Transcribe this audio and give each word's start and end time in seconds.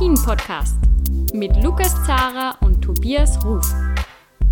Après-Ski, 0.00 0.08
der 0.08 0.08
Alpin-Podcast 0.08 0.76
mit 1.34 1.62
Lukas 1.62 1.94
Zara 2.06 2.56
und 2.62 2.80
Tobias 2.80 3.44
Ruf. 3.44 3.66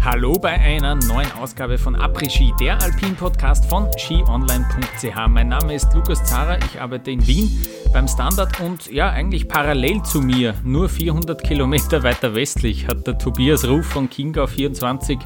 Hallo 0.05 0.35
bei 0.35 0.51
einer 0.51 0.95
neuen 0.95 1.31
Ausgabe 1.33 1.79
von 1.79 1.97
Après-Ski, 1.97 2.53
der 2.61 2.81
Alpin-Podcast 2.83 3.65
von 3.65 3.91
skionline.ch. 3.93 5.29
Mein 5.29 5.49
Name 5.49 5.75
ist 5.75 5.93
Lukas 5.95 6.23
Zara, 6.25 6.59
ich 6.59 6.79
arbeite 6.79 7.13
in 7.13 7.27
Wien 7.27 7.51
beim 7.95 8.07
Standard 8.07 8.61
und 8.61 8.93
ja, 8.93 9.09
eigentlich 9.09 9.49
parallel 9.49 10.03
zu 10.03 10.21
mir, 10.21 10.55
nur 10.65 10.91
400 10.91 11.43
Kilometer 11.43 12.03
weiter 12.03 12.35
westlich, 12.35 12.87
hat 12.87 13.07
der 13.07 13.17
Tobias 13.17 13.67
Ruf 13.67 13.87
von 13.87 14.11
Kingau 14.11 14.47
24 14.47 15.19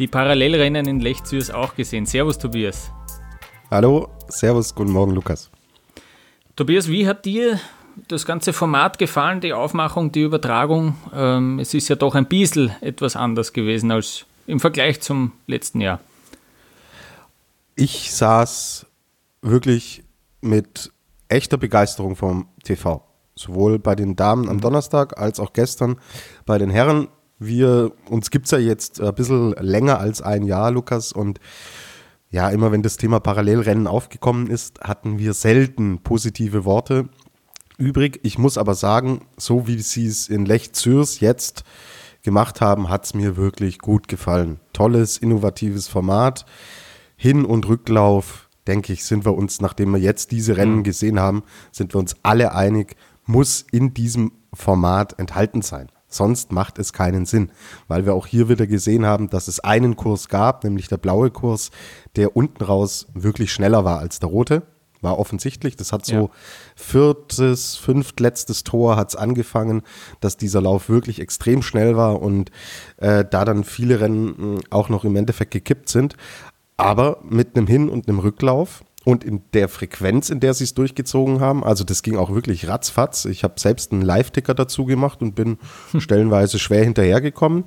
die 0.00 0.08
Parallelrennen 0.08 0.88
in 0.88 0.98
Lech 0.98 1.22
Zürs 1.22 1.52
auch 1.52 1.76
gesehen. 1.76 2.04
Servus 2.04 2.36
Tobias. 2.36 2.90
Hallo, 3.70 4.08
Servus, 4.26 4.74
guten 4.74 4.90
Morgen 4.90 5.12
Lukas. 5.12 5.50
Tobias, 6.56 6.88
wie 6.88 7.06
hat 7.06 7.24
dir 7.24 7.60
das 8.08 8.26
ganze 8.26 8.52
Format 8.52 8.98
gefallen, 8.98 9.40
die 9.40 9.52
Aufmachung, 9.52 10.12
die 10.12 10.22
Übertragung? 10.22 10.96
Ähm, 11.14 11.58
es 11.58 11.74
ist 11.74 11.88
ja 11.88 11.96
doch 11.96 12.14
ein 12.14 12.26
bisschen 12.26 12.72
etwas 12.80 13.16
anders 13.16 13.52
gewesen 13.52 13.90
als 13.90 14.26
im 14.46 14.60
Vergleich 14.60 15.00
zum 15.00 15.32
letzten 15.46 15.80
Jahr. 15.80 16.00
Ich 17.74 18.12
saß 18.12 18.86
wirklich 19.40 20.04
mit 20.40 20.92
echter 21.28 21.56
Begeisterung 21.56 22.16
vom 22.16 22.48
TV. 22.64 23.04
Sowohl 23.34 23.78
bei 23.78 23.94
den 23.94 24.14
Damen 24.16 24.48
am 24.48 24.56
mhm. 24.56 24.60
Donnerstag 24.60 25.18
als 25.18 25.40
auch 25.40 25.52
gestern 25.52 25.96
bei 26.44 26.58
den 26.58 26.70
Herren. 26.70 27.08
Wir, 27.38 27.92
uns 28.08 28.30
gibt 28.30 28.44
es 28.44 28.50
ja 28.52 28.58
jetzt 28.58 29.00
ein 29.00 29.14
bisschen 29.14 29.52
länger 29.52 29.98
als 29.98 30.22
ein 30.22 30.44
Jahr, 30.44 30.70
Lukas, 30.70 31.12
und 31.12 31.40
ja, 32.30 32.48
immer 32.48 32.72
wenn 32.72 32.82
das 32.82 32.96
Thema 32.96 33.20
Parallelrennen 33.20 33.86
aufgekommen 33.86 34.46
ist, 34.48 34.80
hatten 34.80 35.18
wir 35.18 35.34
selten 35.34 35.98
positive 36.02 36.64
Worte 36.64 37.08
übrig. 37.78 38.20
Ich 38.22 38.38
muss 38.38 38.58
aber 38.58 38.74
sagen, 38.74 39.26
so 39.36 39.66
wie 39.66 39.80
sie 39.80 40.06
es 40.06 40.28
in 40.28 40.46
Lech 40.46 40.72
Zürs 40.72 41.20
jetzt 41.20 41.64
gemacht 42.22 42.60
haben, 42.60 42.88
hat 42.88 43.04
es 43.04 43.14
mir 43.14 43.36
wirklich 43.36 43.78
gut 43.78 44.08
gefallen. 44.08 44.60
Tolles, 44.72 45.18
innovatives 45.18 45.88
Format. 45.88 46.46
Hin- 47.16 47.44
und 47.44 47.68
Rücklauf, 47.68 48.48
denke 48.66 48.92
ich, 48.92 49.04
sind 49.04 49.24
wir 49.24 49.34
uns, 49.34 49.60
nachdem 49.60 49.92
wir 49.92 50.00
jetzt 50.00 50.30
diese 50.30 50.56
Rennen 50.56 50.78
mhm. 50.78 50.84
gesehen 50.84 51.20
haben, 51.20 51.42
sind 51.70 51.94
wir 51.94 51.98
uns 51.98 52.16
alle 52.22 52.54
einig, 52.54 52.96
muss 53.24 53.64
in 53.70 53.94
diesem 53.94 54.32
Format 54.52 55.18
enthalten 55.18 55.62
sein. 55.62 55.88
Sonst 56.08 56.52
macht 56.52 56.78
es 56.78 56.92
keinen 56.92 57.24
Sinn, 57.24 57.50
weil 57.88 58.04
wir 58.04 58.14
auch 58.14 58.26
hier 58.26 58.48
wieder 58.48 58.66
gesehen 58.66 59.06
haben, 59.06 59.30
dass 59.30 59.48
es 59.48 59.60
einen 59.60 59.96
Kurs 59.96 60.28
gab, 60.28 60.62
nämlich 60.62 60.88
der 60.88 60.98
blaue 60.98 61.30
Kurs, 61.30 61.70
der 62.16 62.36
unten 62.36 62.62
raus 62.62 63.06
wirklich 63.14 63.52
schneller 63.52 63.84
war 63.84 63.98
als 63.98 64.18
der 64.18 64.28
rote. 64.28 64.62
War 65.02 65.18
offensichtlich. 65.18 65.76
Das 65.76 65.92
hat 65.92 66.06
so 66.06 66.14
ja. 66.14 66.28
viertes, 66.74 67.76
fünftletztes 67.76 68.64
Tor 68.64 68.96
hat 68.96 69.10
es 69.10 69.16
angefangen, 69.16 69.82
dass 70.20 70.36
dieser 70.36 70.62
Lauf 70.62 70.88
wirklich 70.88 71.20
extrem 71.20 71.62
schnell 71.62 71.96
war 71.96 72.22
und 72.22 72.50
äh, 72.96 73.24
da 73.28 73.44
dann 73.44 73.64
viele 73.64 74.00
Rennen 74.00 74.36
hm, 74.36 74.60
auch 74.70 74.88
noch 74.88 75.04
im 75.04 75.16
Endeffekt 75.16 75.50
gekippt 75.50 75.88
sind. 75.88 76.16
Aber 76.76 77.18
mit 77.22 77.56
einem 77.56 77.66
Hin- 77.66 77.88
und 77.88 78.08
einem 78.08 78.20
Rücklauf 78.20 78.82
und 79.04 79.24
in 79.24 79.42
der 79.52 79.68
Frequenz, 79.68 80.30
in 80.30 80.40
der 80.40 80.54
sie 80.54 80.64
es 80.64 80.74
durchgezogen 80.74 81.40
haben, 81.40 81.64
also 81.64 81.84
das 81.84 82.02
ging 82.02 82.16
auch 82.16 82.30
wirklich 82.30 82.68
ratzfatz. 82.68 83.24
Ich 83.24 83.44
habe 83.44 83.58
selbst 83.58 83.92
einen 83.92 84.02
Live-Ticker 84.02 84.54
dazu 84.54 84.84
gemacht 84.84 85.20
und 85.22 85.34
bin 85.34 85.58
stellenweise 85.98 86.58
schwer 86.58 86.84
hinterhergekommen. 86.84 87.64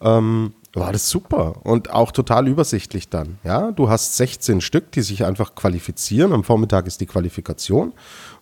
Ähm, 0.00 0.54
war 0.74 0.92
das 0.92 1.08
super 1.08 1.64
und 1.64 1.90
auch 1.90 2.10
total 2.10 2.48
übersichtlich 2.48 3.08
dann. 3.08 3.38
Ja, 3.44 3.70
du 3.70 3.88
hast 3.88 4.16
16 4.16 4.60
Stück, 4.60 4.90
die 4.92 5.02
sich 5.02 5.24
einfach 5.24 5.54
qualifizieren. 5.54 6.32
Am 6.32 6.42
Vormittag 6.42 6.86
ist 6.86 7.00
die 7.00 7.06
Qualifikation 7.06 7.92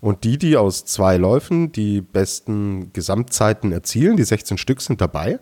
und 0.00 0.24
die, 0.24 0.38
die 0.38 0.56
aus 0.56 0.84
zwei 0.84 1.18
Läufen 1.18 1.72
die 1.72 2.00
besten 2.00 2.92
Gesamtzeiten 2.92 3.72
erzielen, 3.72 4.16
die 4.16 4.24
16 4.24 4.58
Stück 4.58 4.80
sind 4.80 5.00
dabei. 5.00 5.40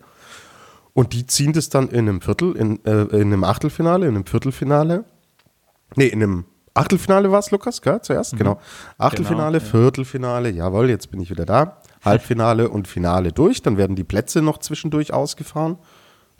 Und 0.93 1.13
die 1.13 1.25
ziehen 1.25 1.53
das 1.53 1.69
dann 1.69 1.87
in 1.87 2.09
einem 2.09 2.19
Viertel, 2.19 2.55
in, 2.57 2.83
äh, 2.85 3.03
in 3.03 3.27
einem 3.27 3.45
Achtelfinale, 3.45 4.07
in 4.07 4.15
einem 4.15 4.25
Viertelfinale, 4.25 5.05
nee, 5.95 6.07
in 6.07 6.21
einem 6.21 6.45
Achtelfinale 6.73 7.31
war 7.31 7.39
es, 7.39 7.51
Lukas, 7.51 7.81
gell? 7.81 8.01
zuerst? 8.01 8.33
Mhm. 8.33 8.37
Genau. 8.37 8.59
Achtelfinale, 8.97 9.59
genau, 9.59 9.71
Viertelfinale, 9.71 10.49
jawohl, 10.49 10.89
jetzt 10.89 11.11
bin 11.11 11.21
ich 11.21 11.29
wieder 11.29 11.45
da. 11.45 11.77
Halbfinale 12.03 12.69
und 12.69 12.87
Finale 12.87 13.31
durch. 13.31 13.61
Dann 13.61 13.77
werden 13.77 13.95
die 13.95 14.03
Plätze 14.03 14.41
noch 14.41 14.57
zwischendurch 14.57 15.13
ausgefahren. 15.13 15.77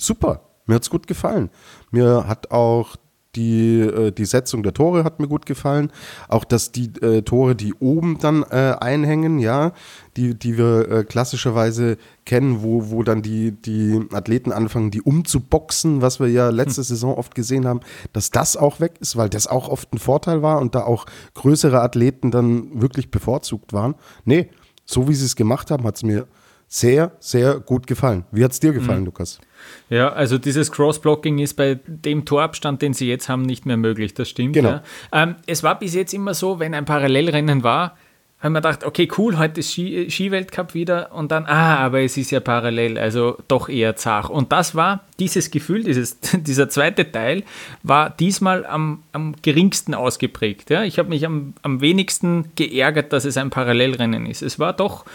Super, 0.02 0.42
mir 0.66 0.76
hat 0.76 0.82
es 0.82 0.90
gut 0.90 1.06
gefallen. 1.06 1.52
Mir 1.92 2.28
hat 2.28 2.50
auch 2.50 2.96
die, 3.36 3.80
äh, 3.82 4.12
die 4.12 4.26
Setzung 4.26 4.64
der 4.64 4.74
Tore 4.74 5.04
hat 5.04 5.20
mir 5.20 5.28
gut 5.28 5.46
gefallen. 5.46 5.92
Auch 6.28 6.44
dass 6.44 6.72
die 6.72 6.88
äh, 7.02 7.22
Tore, 7.22 7.56
die 7.56 7.76
oben 7.76 8.18
dann 8.20 8.44
äh, 8.50 8.76
einhängen, 8.80 9.38
ja, 9.38 9.74
die, 10.18 10.34
die 10.34 10.58
wir 10.58 10.90
äh, 10.90 11.04
klassischerweise 11.04 11.98
kennen, 12.26 12.64
wo, 12.64 12.90
wo 12.90 13.04
dann 13.04 13.22
die, 13.22 13.52
die 13.52 14.02
Athleten 14.12 14.52
anfangen, 14.52 14.90
die 14.90 15.04
umzuboxen, 15.04 16.02
was 16.02 16.20
wir 16.20 16.30
ja 16.30 16.50
letzte 16.50 16.82
hm. 16.82 16.86
Saison 16.86 17.16
oft 17.16 17.36
gesehen 17.36 17.68
haben, 17.68 17.82
dass 18.12 18.32
das 18.32 18.58
auch 18.58 18.80
weg 18.80 18.94
ist, 19.00 19.16
weil 19.16 19.30
das 19.30 19.46
auch 19.46 19.70
oft 19.70 19.94
ein 19.94 20.00
Vorteil 20.00 20.42
war 20.42 20.60
und 20.60 20.74
da 20.74 20.84
auch 20.84 21.06
größere 21.36 21.80
Athleten 21.80 22.32
dann 22.32 22.82
wirklich 22.82 23.12
bevorzugt 23.12 23.72
waren. 23.72 23.94
Nee, 24.26 24.50
so 24.84 25.08
wie 25.08 25.14
sie 25.14 25.26
es 25.26 25.36
gemacht 25.36 25.70
haben, 25.70 25.84
hat 25.84 25.98
es 25.98 26.04
mir 26.04 26.28
sehr, 26.68 27.12
sehr 27.20 27.60
gut 27.60 27.86
gefallen. 27.86 28.26
Wie 28.32 28.44
hat 28.44 28.54
es 28.54 28.60
dir 28.60 28.74
gefallen, 28.74 29.02
mhm. 29.02 29.08
Lukas? 29.08 29.40
Ja, 29.90 30.10
also 30.14 30.38
dieses 30.38 30.72
Cross-Blocking 30.72 31.40
ist 31.40 31.56
bei 31.56 31.80
dem 31.86 32.26
Torabstand, 32.26 32.82
den 32.82 32.94
sie 32.94 33.08
jetzt 33.08 33.30
haben, 33.30 33.44
nicht 33.44 33.66
mehr 33.66 33.78
möglich. 33.78 34.14
Das 34.14 34.30
stimmt. 34.30 34.54
Genau. 34.54 34.70
Ja. 34.70 34.84
Ähm, 35.12 35.36
es 35.48 35.64
war 35.64 35.78
bis 35.78 35.94
jetzt 35.94 36.14
immer 36.14 36.34
so, 36.34 36.60
wenn 36.60 36.74
ein 36.74 36.86
Parallelrennen 36.86 37.64
war, 37.64 37.98
haben 38.42 38.54
wir 38.54 38.62
gedacht, 38.62 38.84
okay, 38.84 39.08
cool, 39.18 39.38
heute 39.38 39.60
ist 39.60 39.72
Ski, 39.72 40.10
Skiweltcup 40.10 40.74
wieder 40.74 41.12
und 41.14 41.32
dann, 41.32 41.46
ah, 41.46 41.78
aber 41.78 42.02
es 42.02 42.18
ist 42.18 42.32
ja 42.32 42.40
parallel, 42.40 42.98
also 42.98 43.38
doch 43.48 43.70
eher 43.70 43.96
zart. 43.96 44.32
Und 44.32 44.52
das 44.52 44.74
war 44.74 45.06
dieses 45.20 45.52
Gefühl, 45.52 45.84
dieses, 45.84 46.20
dieser 46.34 46.68
zweite 46.68 47.12
Teil, 47.12 47.44
war 47.84 48.10
diesmal 48.10 48.66
am, 48.66 49.04
am 49.12 49.36
geringsten 49.44 49.94
ausgeprägt. 49.94 50.72
Ja? 50.72 50.84
Ich 50.84 50.98
habe 50.98 51.10
mich 51.10 51.26
am, 51.26 51.54
am 51.62 51.82
wenigsten 51.82 52.52
geärgert, 52.56 53.14
dass 53.14 53.26
es 53.26 53.38
ein 53.38 53.52
Parallelrennen 53.52 54.26
ist. 54.26 54.42
Es 54.42 54.58
war 54.58 54.74
doch 54.74 55.06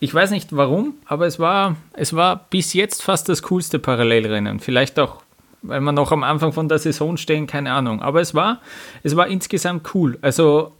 ich 0.00 0.12
weiß 0.12 0.30
nicht 0.30 0.54
warum, 0.54 0.94
aber 1.06 1.26
es 1.26 1.38
war, 1.38 1.76
es 1.94 2.14
war 2.14 2.46
bis 2.50 2.74
jetzt 2.74 3.02
fast 3.02 3.28
das 3.28 3.42
coolste 3.42 3.78
Parallelrennen. 3.78 4.60
Vielleicht 4.60 4.98
auch, 4.98 5.22
weil 5.62 5.80
wir 5.80 5.92
noch 5.92 6.12
am 6.12 6.24
Anfang 6.24 6.52
von 6.52 6.68
der 6.68 6.78
Saison 6.78 7.16
stehen, 7.16 7.46
keine 7.46 7.72
Ahnung. 7.72 8.02
Aber 8.02 8.20
es 8.20 8.34
war, 8.34 8.60
es 9.02 9.16
war 9.16 9.28
insgesamt 9.28 9.94
cool. 9.94 10.18
Also 10.20 10.72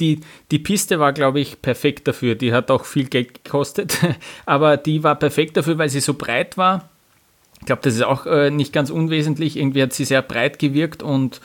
die, 0.00 0.20
die 0.50 0.58
Piste 0.58 0.98
war, 0.98 1.12
glaube 1.12 1.40
ich, 1.40 1.62
perfekt 1.62 2.08
dafür. 2.08 2.34
Die 2.34 2.52
hat 2.52 2.70
auch 2.70 2.84
viel 2.84 3.06
Geld 3.06 3.44
gekostet, 3.44 3.98
aber 4.46 4.76
die 4.76 5.02
war 5.02 5.14
perfekt 5.14 5.56
dafür, 5.56 5.78
weil 5.78 5.88
sie 5.88 6.00
so 6.00 6.14
breit 6.14 6.58
war 6.58 6.88
ich 7.66 7.68
glaube, 7.68 7.82
das 7.82 7.96
ist 7.96 8.04
auch 8.04 8.26
äh, 8.26 8.52
nicht 8.52 8.72
ganz 8.72 8.90
unwesentlich. 8.90 9.56
Irgendwie 9.56 9.82
hat 9.82 9.92
sie 9.92 10.04
sehr 10.04 10.22
breit 10.22 10.60
gewirkt 10.60 11.02
und 11.02 11.40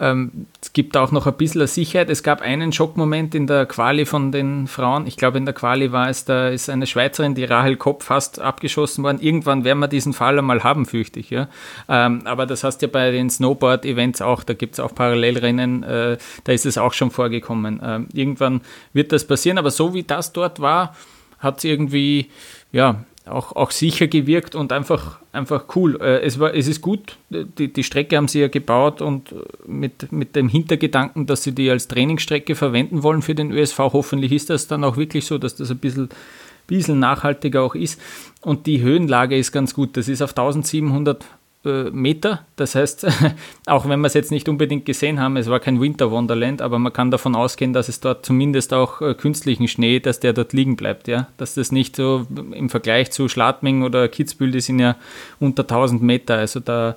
ähm, 0.00 0.46
es 0.60 0.72
gibt 0.72 0.96
auch 0.96 1.12
noch 1.12 1.28
ein 1.28 1.36
bisschen 1.36 1.64
Sicherheit. 1.68 2.10
Es 2.10 2.24
gab 2.24 2.42
einen 2.42 2.72
Schockmoment 2.72 3.36
in 3.36 3.46
der 3.46 3.66
Quali 3.66 4.04
von 4.04 4.32
den 4.32 4.66
Frauen. 4.66 5.06
Ich 5.06 5.16
glaube, 5.16 5.38
in 5.38 5.44
der 5.44 5.54
Quali 5.54 5.92
war 5.92 6.08
es, 6.08 6.24
da 6.24 6.48
ist 6.48 6.68
eine 6.68 6.88
Schweizerin, 6.88 7.36
die 7.36 7.44
Rahel 7.44 7.76
Kopp, 7.76 8.02
fast 8.02 8.40
abgeschossen 8.40 9.04
worden. 9.04 9.20
Irgendwann 9.20 9.62
werden 9.62 9.78
wir 9.78 9.86
diesen 9.86 10.12
Fall 10.12 10.40
einmal 10.40 10.64
haben, 10.64 10.86
fürchte 10.86 11.20
ich. 11.20 11.30
Ja? 11.30 11.48
Ähm, 11.88 12.22
aber 12.24 12.46
das 12.46 12.64
heißt 12.64 12.82
ja 12.82 12.88
bei 12.88 13.12
den 13.12 13.30
Snowboard-Events 13.30 14.22
auch, 14.22 14.42
da 14.42 14.54
gibt 14.54 14.74
es 14.74 14.80
auch 14.80 14.92
Parallelrennen, 14.92 15.84
äh, 15.84 16.18
da 16.42 16.52
ist 16.52 16.66
es 16.66 16.78
auch 16.78 16.94
schon 16.94 17.12
vorgekommen. 17.12 17.80
Ähm, 17.80 18.08
irgendwann 18.12 18.62
wird 18.92 19.12
das 19.12 19.24
passieren, 19.24 19.56
aber 19.56 19.70
so 19.70 19.94
wie 19.94 20.02
das 20.02 20.32
dort 20.32 20.58
war, 20.58 20.96
hat 21.38 21.58
es 21.58 21.64
irgendwie, 21.64 22.28
ja, 22.72 23.04
auch, 23.30 23.56
auch 23.56 23.70
sicher 23.70 24.06
gewirkt 24.06 24.54
und 24.54 24.72
einfach, 24.72 25.18
einfach 25.32 25.64
cool. 25.74 25.98
Äh, 26.00 26.20
es, 26.20 26.38
war, 26.38 26.54
es 26.54 26.68
ist 26.68 26.80
gut, 26.80 27.16
die, 27.30 27.72
die 27.72 27.84
Strecke 27.84 28.16
haben 28.16 28.28
sie 28.28 28.40
ja 28.40 28.48
gebaut 28.48 29.00
und 29.00 29.34
mit, 29.66 30.12
mit 30.12 30.36
dem 30.36 30.48
Hintergedanken, 30.48 31.26
dass 31.26 31.42
sie 31.42 31.52
die 31.52 31.70
als 31.70 31.88
Trainingsstrecke 31.88 32.54
verwenden 32.54 33.02
wollen 33.02 33.22
für 33.22 33.34
den 33.34 33.52
ÖSV. 33.52 33.78
Hoffentlich 33.78 34.32
ist 34.32 34.50
das 34.50 34.66
dann 34.66 34.84
auch 34.84 34.96
wirklich 34.96 35.24
so, 35.24 35.38
dass 35.38 35.56
das 35.56 35.70
ein 35.70 35.78
bisschen, 35.78 36.08
bisschen 36.66 36.98
nachhaltiger 36.98 37.62
auch 37.62 37.74
ist. 37.74 38.00
Und 38.42 38.66
die 38.66 38.82
Höhenlage 38.82 39.36
ist 39.36 39.52
ganz 39.52 39.74
gut. 39.74 39.96
Das 39.96 40.08
ist 40.08 40.22
auf 40.22 40.30
1700 40.30 41.22
äh, 41.22 41.26
Meter. 41.62 42.46
Das 42.56 42.74
heißt, 42.74 43.06
auch 43.66 43.86
wenn 43.86 44.00
wir 44.00 44.06
es 44.06 44.14
jetzt 44.14 44.30
nicht 44.30 44.48
unbedingt 44.48 44.86
gesehen 44.86 45.20
haben, 45.20 45.36
es 45.36 45.50
war 45.50 45.60
kein 45.60 45.78
Winter 45.78 46.10
Wonderland, 46.10 46.62
aber 46.62 46.78
man 46.78 46.92
kann 46.92 47.10
davon 47.10 47.36
ausgehen, 47.36 47.74
dass 47.74 47.90
es 47.90 48.00
dort 48.00 48.24
zumindest 48.24 48.72
auch 48.72 49.02
äh, 49.02 49.14
künstlichen 49.14 49.68
Schnee, 49.68 50.00
dass 50.00 50.20
der 50.20 50.32
dort 50.32 50.54
liegen 50.54 50.76
bleibt. 50.76 51.06
Ja? 51.06 51.28
Dass 51.36 51.54
das 51.54 51.70
nicht 51.70 51.96
so 51.96 52.26
im 52.30 52.70
Vergleich 52.70 53.10
zu 53.10 53.28
Schladming 53.28 53.82
oder 53.82 54.08
Kitzbühel, 54.08 54.52
die 54.52 54.60
sind 54.60 54.78
ja 54.78 54.96
unter 55.38 55.62
1000 55.62 56.02
Meter. 56.02 56.36
Also 56.36 56.60
da, 56.60 56.96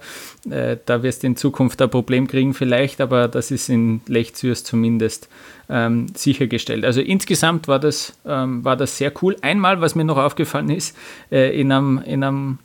äh, 0.49 0.77
da 0.85 1.03
wirst 1.03 1.23
du 1.23 1.27
in 1.27 1.35
Zukunft 1.35 1.81
ein 1.81 1.89
Problem 1.89 2.27
kriegen 2.27 2.53
vielleicht, 2.53 3.01
aber 3.01 3.27
das 3.27 3.51
ist 3.51 3.67
in 3.67 3.99
Lechzürs 4.07 4.63
zumindest 4.63 5.27
ähm, 5.69 6.07
sichergestellt. 6.15 6.85
Also 6.85 7.01
insgesamt 7.01 7.67
war 7.67 7.79
das, 7.79 8.17
ähm, 8.25 8.63
war 8.63 8.77
das 8.77 8.97
sehr 8.97 9.11
cool. 9.21 9.35
Einmal, 9.41 9.81
was 9.81 9.95
mir 9.95 10.05
noch 10.05 10.17
aufgefallen 10.17 10.69
ist, 10.69 10.95
äh, 11.31 11.59
in 11.59 11.71
einem, 11.71 12.01
in 12.05 12.23
einem 12.23 12.59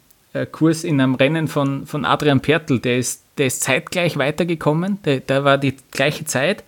Kurs 0.46 0.84
in 0.84 1.00
einem 1.00 1.14
Rennen 1.14 1.48
von, 1.48 1.86
von 1.86 2.04
Adrian 2.04 2.40
Pertl, 2.40 2.78
der 2.78 2.98
ist, 2.98 3.24
der 3.38 3.46
ist 3.46 3.62
zeitgleich 3.62 4.16
weitergekommen, 4.16 4.98
der, 5.04 5.20
der 5.20 5.44
war 5.44 5.58
die 5.58 5.74
gleiche 5.90 6.24
Zeit. 6.24 6.64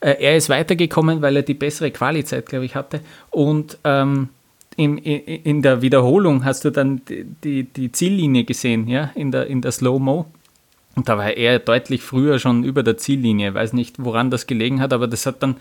Äh, 0.00 0.16
er 0.20 0.36
ist 0.36 0.48
weitergekommen, 0.48 1.22
weil 1.22 1.36
er 1.36 1.42
die 1.42 1.54
bessere 1.54 1.90
Qualizeit, 1.90 2.46
glaube 2.46 2.64
ich, 2.64 2.74
hatte. 2.74 3.00
Und 3.30 3.78
ähm, 3.84 4.30
in, 4.76 4.98
in, 4.98 5.42
in, 5.42 5.62
der 5.62 5.82
Wiederholung 5.82 6.44
hast 6.44 6.64
du 6.64 6.70
dann 6.70 7.02
die, 7.08 7.24
die, 7.44 7.64
die, 7.64 7.92
Ziellinie 7.92 8.44
gesehen, 8.44 8.88
ja, 8.88 9.10
in 9.14 9.30
der, 9.30 9.46
in 9.46 9.60
der 9.60 9.72
Slow-Mo. 9.72 10.26
Und 10.94 11.08
da 11.08 11.18
war 11.18 11.30
er 11.30 11.58
deutlich 11.58 12.02
früher 12.02 12.38
schon 12.38 12.64
über 12.64 12.82
der 12.82 12.96
Ziellinie. 12.96 13.50
Ich 13.50 13.54
weiß 13.54 13.72
nicht, 13.74 13.96
woran 13.98 14.30
das 14.30 14.46
gelegen 14.46 14.80
hat, 14.80 14.92
aber 14.92 15.06
das 15.06 15.26
hat 15.26 15.42
dann 15.42 15.50
ein 15.52 15.56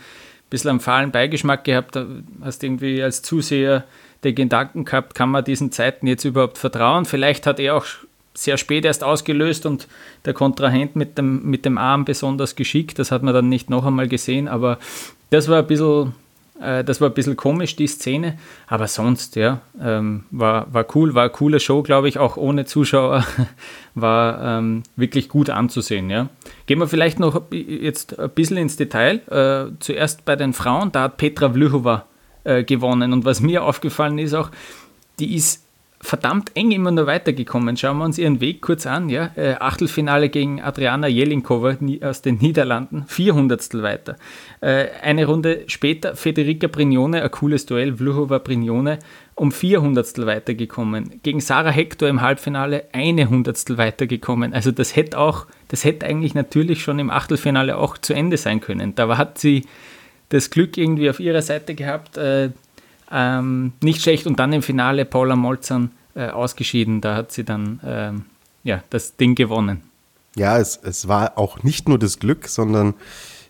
bisschen 0.49 0.71
einen 0.71 0.79
fahlen 0.79 1.11
Beigeschmack 1.11 1.63
gehabt. 1.63 1.95
Da 1.95 2.05
hast 2.41 2.61
du 2.61 2.67
irgendwie 2.67 3.01
als 3.01 3.21
Zuseher 3.21 3.85
den 4.23 4.35
Gedanken 4.35 4.85
gehabt, 4.85 5.15
kann 5.15 5.29
man 5.29 5.43
diesen 5.43 5.71
Zeiten 5.71 6.07
jetzt 6.07 6.25
überhaupt 6.25 6.57
vertrauen? 6.57 7.05
Vielleicht 7.05 7.47
hat 7.47 7.59
er 7.59 7.75
auch 7.75 7.85
sehr 8.33 8.57
spät 8.57 8.85
erst 8.85 9.03
ausgelöst 9.03 9.65
und 9.65 9.87
der 10.25 10.33
Kontrahent 10.33 10.95
mit 10.95 11.17
dem, 11.17 11.43
mit 11.43 11.65
dem 11.65 11.77
Arm 11.77 12.05
besonders 12.05 12.55
geschickt. 12.55 12.99
Das 12.99 13.11
hat 13.11 13.23
man 13.23 13.33
dann 13.33 13.49
nicht 13.49 13.69
noch 13.69 13.85
einmal 13.85 14.07
gesehen, 14.07 14.47
aber 14.47 14.77
das 15.31 15.49
war 15.49 15.59
ein 15.59 15.67
bisschen, 15.67 16.13
äh, 16.61 16.83
das 16.83 17.01
war 17.01 17.09
ein 17.09 17.13
bisschen 17.13 17.35
komisch, 17.35 17.75
die 17.75 17.87
Szene. 17.87 18.37
Aber 18.67 18.87
sonst, 18.87 19.35
ja, 19.35 19.61
ähm, 19.81 20.23
war, 20.31 20.73
war 20.73 20.85
cool, 20.95 21.13
war 21.13 21.23
eine 21.23 21.31
coole 21.31 21.59
Show, 21.59 21.83
glaube 21.83 22.07
ich, 22.07 22.19
auch 22.19 22.37
ohne 22.37 22.65
Zuschauer. 22.65 23.25
war 23.95 24.59
ähm, 24.59 24.83
wirklich 24.95 25.27
gut 25.27 25.49
anzusehen, 25.49 26.09
ja. 26.09 26.29
Gehen 26.67 26.79
wir 26.79 26.87
vielleicht 26.87 27.19
noch 27.19 27.41
jetzt 27.51 28.17
ein 28.17 28.29
bisschen 28.29 28.57
ins 28.57 28.77
Detail. 28.77 29.15
Äh, 29.27 29.73
zuerst 29.79 30.23
bei 30.23 30.37
den 30.37 30.53
Frauen, 30.53 30.93
da 30.93 31.03
hat 31.03 31.17
Petra 31.17 31.49
Vlhova 31.49 32.05
äh, 32.43 32.63
gewonnen. 32.63 33.13
Und 33.13 33.25
was 33.25 33.41
mir 33.41 33.63
aufgefallen 33.63 34.17
ist 34.19 34.33
auch, 34.33 34.51
die 35.19 35.35
ist 35.35 35.63
verdammt 36.01 36.51
eng 36.55 36.71
immer 36.71 36.91
nur 36.91 37.05
weitergekommen. 37.05 37.77
Schauen 37.77 37.99
wir 37.99 38.05
uns 38.05 38.17
ihren 38.17 38.41
Weg 38.41 38.61
kurz 38.61 38.87
an. 38.87 39.09
Ja? 39.09 39.31
Äh, 39.35 39.53
Achtelfinale 39.59 40.29
gegen 40.29 40.61
Adriana 40.61 41.07
Jelinkova 41.07 41.77
aus 42.01 42.21
den 42.21 42.37
Niederlanden, 42.37 43.05
400 43.07 43.81
weiter. 43.81 44.15
Äh, 44.61 44.87
eine 45.03 45.25
Runde 45.25 45.63
später 45.67 46.15
Federica 46.15 46.67
Brignone, 46.67 47.21
ein 47.21 47.31
cooles 47.31 47.67
Duell, 47.67 47.97
Vluhova 47.97 48.39
Brignone, 48.39 48.99
um 49.35 49.51
400 49.51 50.25
weitergekommen. 50.25 51.21
Gegen 51.23 51.39
Sarah 51.39 51.69
Hector 51.69 52.09
im 52.09 52.21
Halbfinale 52.21 52.85
eine 52.91 53.29
Hundertstel 53.29 53.77
weitergekommen. 53.77 54.53
Also 54.53 54.71
das 54.71 54.95
hätte 54.95 55.19
auch, 55.19 55.45
das 55.67 55.83
hätte 55.83 56.07
eigentlich 56.07 56.33
natürlich 56.33 56.83
schon 56.83 56.99
im 56.99 57.11
Achtelfinale 57.11 57.77
auch 57.77 57.97
zu 57.97 58.13
Ende 58.13 58.37
sein 58.37 58.59
können. 58.59 58.95
Da 58.95 59.17
hat 59.17 59.37
sie 59.37 59.65
das 60.31 60.49
Glück 60.49 60.77
irgendwie 60.77 61.09
auf 61.09 61.19
ihrer 61.19 61.41
Seite 61.41 61.75
gehabt. 61.75 62.17
Äh, 62.17 62.49
ähm, 63.11 63.73
nicht 63.81 64.01
schlecht. 64.01 64.25
Und 64.25 64.39
dann 64.39 64.53
im 64.53 64.61
Finale 64.61 65.05
Paula 65.05 65.35
Molzern 65.35 65.91
äh, 66.15 66.29
ausgeschieden. 66.29 67.01
Da 67.01 67.15
hat 67.15 67.31
sie 67.31 67.43
dann 67.43 67.79
ähm, 67.85 68.25
ja, 68.63 68.83
das 68.89 69.17
Ding 69.17 69.35
gewonnen. 69.35 69.81
Ja, 70.35 70.57
es, 70.57 70.79
es 70.81 71.07
war 71.07 71.37
auch 71.37 71.63
nicht 71.63 71.89
nur 71.89 71.99
das 71.99 72.19
Glück, 72.19 72.47
sondern 72.47 72.93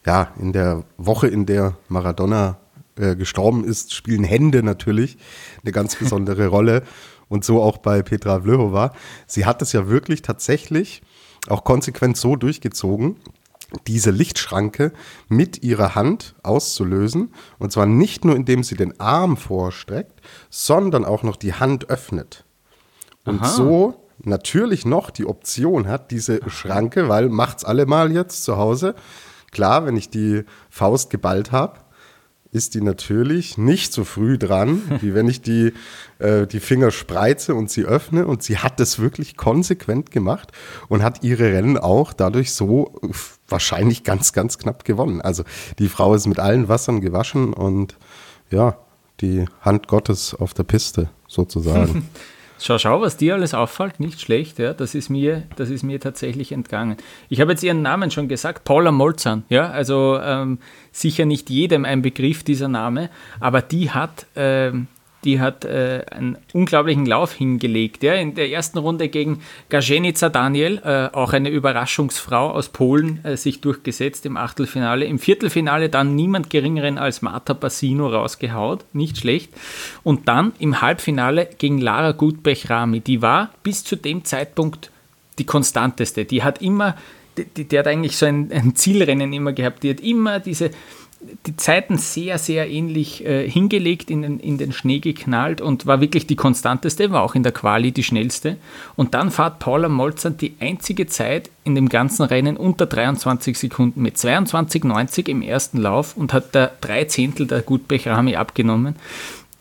ja, 0.05 0.31
in 0.39 0.51
der 0.51 0.83
Woche, 0.97 1.27
in 1.27 1.45
der 1.45 1.77
Maradona 1.87 2.57
äh, 2.97 3.15
gestorben 3.15 3.63
ist, 3.63 3.93
spielen 3.93 4.23
Hände 4.23 4.63
natürlich 4.63 5.17
eine 5.63 5.71
ganz 5.71 5.95
besondere 5.95 6.47
Rolle. 6.47 6.83
Und 7.29 7.45
so 7.45 7.61
auch 7.61 7.77
bei 7.77 8.01
Petra 8.01 8.41
Vlhova. 8.41 8.93
Sie 9.25 9.45
hat 9.45 9.61
es 9.61 9.71
ja 9.71 9.87
wirklich 9.87 10.21
tatsächlich 10.21 11.01
auch 11.47 11.63
konsequent 11.63 12.17
so 12.17 12.35
durchgezogen, 12.35 13.15
diese 13.87 14.11
Lichtschranke 14.11 14.91
mit 15.27 15.63
ihrer 15.63 15.95
Hand 15.95 16.35
auszulösen. 16.43 17.33
Und 17.57 17.71
zwar 17.71 17.85
nicht 17.85 18.25
nur, 18.25 18.35
indem 18.35 18.63
sie 18.63 18.75
den 18.75 18.99
Arm 18.99 19.37
vorstreckt, 19.37 20.21
sondern 20.49 21.05
auch 21.05 21.23
noch 21.23 21.35
die 21.35 21.53
Hand 21.53 21.89
öffnet. 21.89 22.45
Und 23.25 23.41
Aha. 23.41 23.47
so 23.47 24.07
natürlich 24.23 24.85
noch 24.85 25.09
die 25.09 25.25
Option 25.25 25.87
hat, 25.87 26.11
diese 26.11 26.39
Schranke, 26.49 27.09
weil 27.09 27.29
macht's 27.29 27.65
alle 27.65 27.85
mal 27.85 28.11
jetzt 28.11 28.43
zu 28.43 28.57
Hause. 28.57 28.95
Klar, 29.51 29.85
wenn 29.85 29.97
ich 29.97 30.09
die 30.09 30.43
Faust 30.69 31.09
geballt 31.09 31.51
habe, 31.51 31.79
ist 32.51 32.75
die 32.75 32.81
natürlich 32.81 33.57
nicht 33.57 33.93
so 33.93 34.03
früh 34.03 34.37
dran, 34.37 34.81
wie 35.01 35.13
wenn 35.13 35.27
ich 35.27 35.41
die, 35.41 35.73
äh, 36.19 36.45
die 36.47 36.59
Finger 36.59 36.91
spreize 36.91 37.55
und 37.55 37.69
sie 37.69 37.85
öffne. 37.85 38.27
Und 38.27 38.43
sie 38.43 38.57
hat 38.57 38.79
das 38.79 38.99
wirklich 38.99 39.37
konsequent 39.37 40.11
gemacht 40.11 40.51
und 40.89 41.01
hat 41.01 41.23
ihre 41.23 41.53
Rennen 41.53 41.77
auch 41.77 42.11
dadurch 42.11 42.53
so 42.53 42.99
wahrscheinlich 43.47 44.03
ganz, 44.03 44.33
ganz 44.33 44.57
knapp 44.57 44.83
gewonnen. 44.83 45.21
Also 45.21 45.43
die 45.79 45.87
Frau 45.87 46.13
ist 46.13 46.27
mit 46.27 46.39
allen 46.39 46.67
Wassern 46.67 46.99
gewaschen 46.99 47.53
und 47.53 47.97
ja, 48.49 48.77
die 49.21 49.45
Hand 49.61 49.87
Gottes 49.87 50.35
auf 50.35 50.53
der 50.53 50.63
Piste 50.63 51.09
sozusagen. 51.27 52.09
Schau, 52.63 52.77
schau, 52.77 53.01
was 53.01 53.17
dir 53.17 53.33
alles 53.33 53.55
auffällt, 53.55 53.99
nicht 53.99 54.21
schlecht, 54.21 54.59
ja, 54.59 54.73
das 54.73 54.93
ist 54.93 55.09
mir, 55.09 55.43
das 55.55 55.71
ist 55.71 55.81
mir 55.81 55.99
tatsächlich 55.99 56.51
entgangen. 56.51 56.95
Ich 57.27 57.41
habe 57.41 57.53
jetzt 57.53 57.63
ihren 57.63 57.81
Namen 57.81 58.11
schon 58.11 58.27
gesagt, 58.27 58.65
Paula 58.65 58.91
Molzan, 58.91 59.43
ja, 59.49 59.71
also 59.71 60.19
ähm, 60.21 60.59
sicher 60.91 61.25
nicht 61.25 61.49
jedem 61.49 61.85
ein 61.85 62.03
Begriff 62.03 62.43
dieser 62.43 62.67
Name, 62.67 63.09
aber 63.39 63.63
die 63.63 63.89
hat 63.89 64.27
ähm, 64.35 64.85
die 65.23 65.39
hat 65.39 65.65
äh, 65.65 66.03
einen 66.09 66.37
unglaublichen 66.53 67.05
Lauf 67.05 67.33
hingelegt. 67.33 68.03
Ja. 68.03 68.13
In 68.13 68.33
der 68.33 68.49
ersten 68.49 68.79
Runde 68.79 69.09
gegen 69.09 69.41
Gajenica 69.69 70.29
Daniel, 70.29 70.81
äh, 70.83 71.15
auch 71.15 71.33
eine 71.33 71.49
Überraschungsfrau 71.49 72.51
aus 72.51 72.69
Polen, 72.69 73.23
äh, 73.23 73.37
sich 73.37 73.61
durchgesetzt 73.61 74.25
im 74.25 74.37
Achtelfinale. 74.37 75.05
Im 75.05 75.19
Viertelfinale 75.19 75.89
dann 75.89 76.15
niemand 76.15 76.49
geringeren 76.49 76.97
als 76.97 77.21
Marta 77.21 77.53
Bassino 77.53 78.07
rausgehaut, 78.07 78.85
nicht 78.93 79.17
schlecht. 79.17 79.53
Und 80.03 80.27
dann 80.27 80.53
im 80.59 80.81
Halbfinale 80.81 81.49
gegen 81.57 81.79
Lara 81.79 82.13
Gutbech-Rami. 82.13 83.01
Die 83.01 83.21
war 83.21 83.51
bis 83.63 83.83
zu 83.83 83.95
dem 83.95 84.25
Zeitpunkt 84.25 84.91
die 85.37 85.45
konstanteste. 85.45 86.25
Die 86.25 86.43
hat 86.43 86.61
immer, 86.61 86.95
die, 87.37 87.65
die 87.65 87.79
hat 87.79 87.87
eigentlich 87.87 88.17
so 88.17 88.25
ein, 88.25 88.51
ein 88.51 88.75
Zielrennen 88.75 89.33
immer 89.33 89.53
gehabt. 89.53 89.83
Die 89.83 89.91
hat 89.91 89.99
immer 89.99 90.39
diese 90.39 90.71
die 91.45 91.55
Zeiten 91.55 91.97
sehr, 91.97 92.37
sehr 92.37 92.69
ähnlich 92.69 93.25
äh, 93.25 93.47
hingelegt, 93.47 94.09
in 94.09 94.23
den, 94.23 94.39
in 94.39 94.57
den 94.57 94.71
Schnee 94.71 94.99
geknallt 94.99 95.61
und 95.61 95.85
war 95.85 96.01
wirklich 96.01 96.25
die 96.25 96.35
konstanteste, 96.35 97.11
war 97.11 97.21
auch 97.21 97.35
in 97.35 97.43
der 97.43 97.51
Quali 97.51 97.91
die 97.91 98.03
schnellste. 98.03 98.57
Und 98.95 99.13
dann 99.13 99.29
fährt 99.29 99.59
Paula 99.59 99.87
Molzer 99.87 100.31
die 100.31 100.55
einzige 100.59 101.07
Zeit 101.07 101.51
in 101.63 101.75
dem 101.75 101.89
ganzen 101.89 102.23
Rennen 102.23 102.57
unter 102.57 102.87
23 102.87 103.57
Sekunden 103.57 104.01
mit 104.01 104.17
22,90 104.17 105.29
im 105.29 105.41
ersten 105.41 105.77
Lauf 105.77 106.17
und 106.17 106.33
hat 106.33 106.55
da 106.55 106.71
drei 106.81 107.05
Zehntel 107.05 107.45
der 107.45 107.61
Gutbech-Rami 107.61 108.35
abgenommen. 108.35 108.95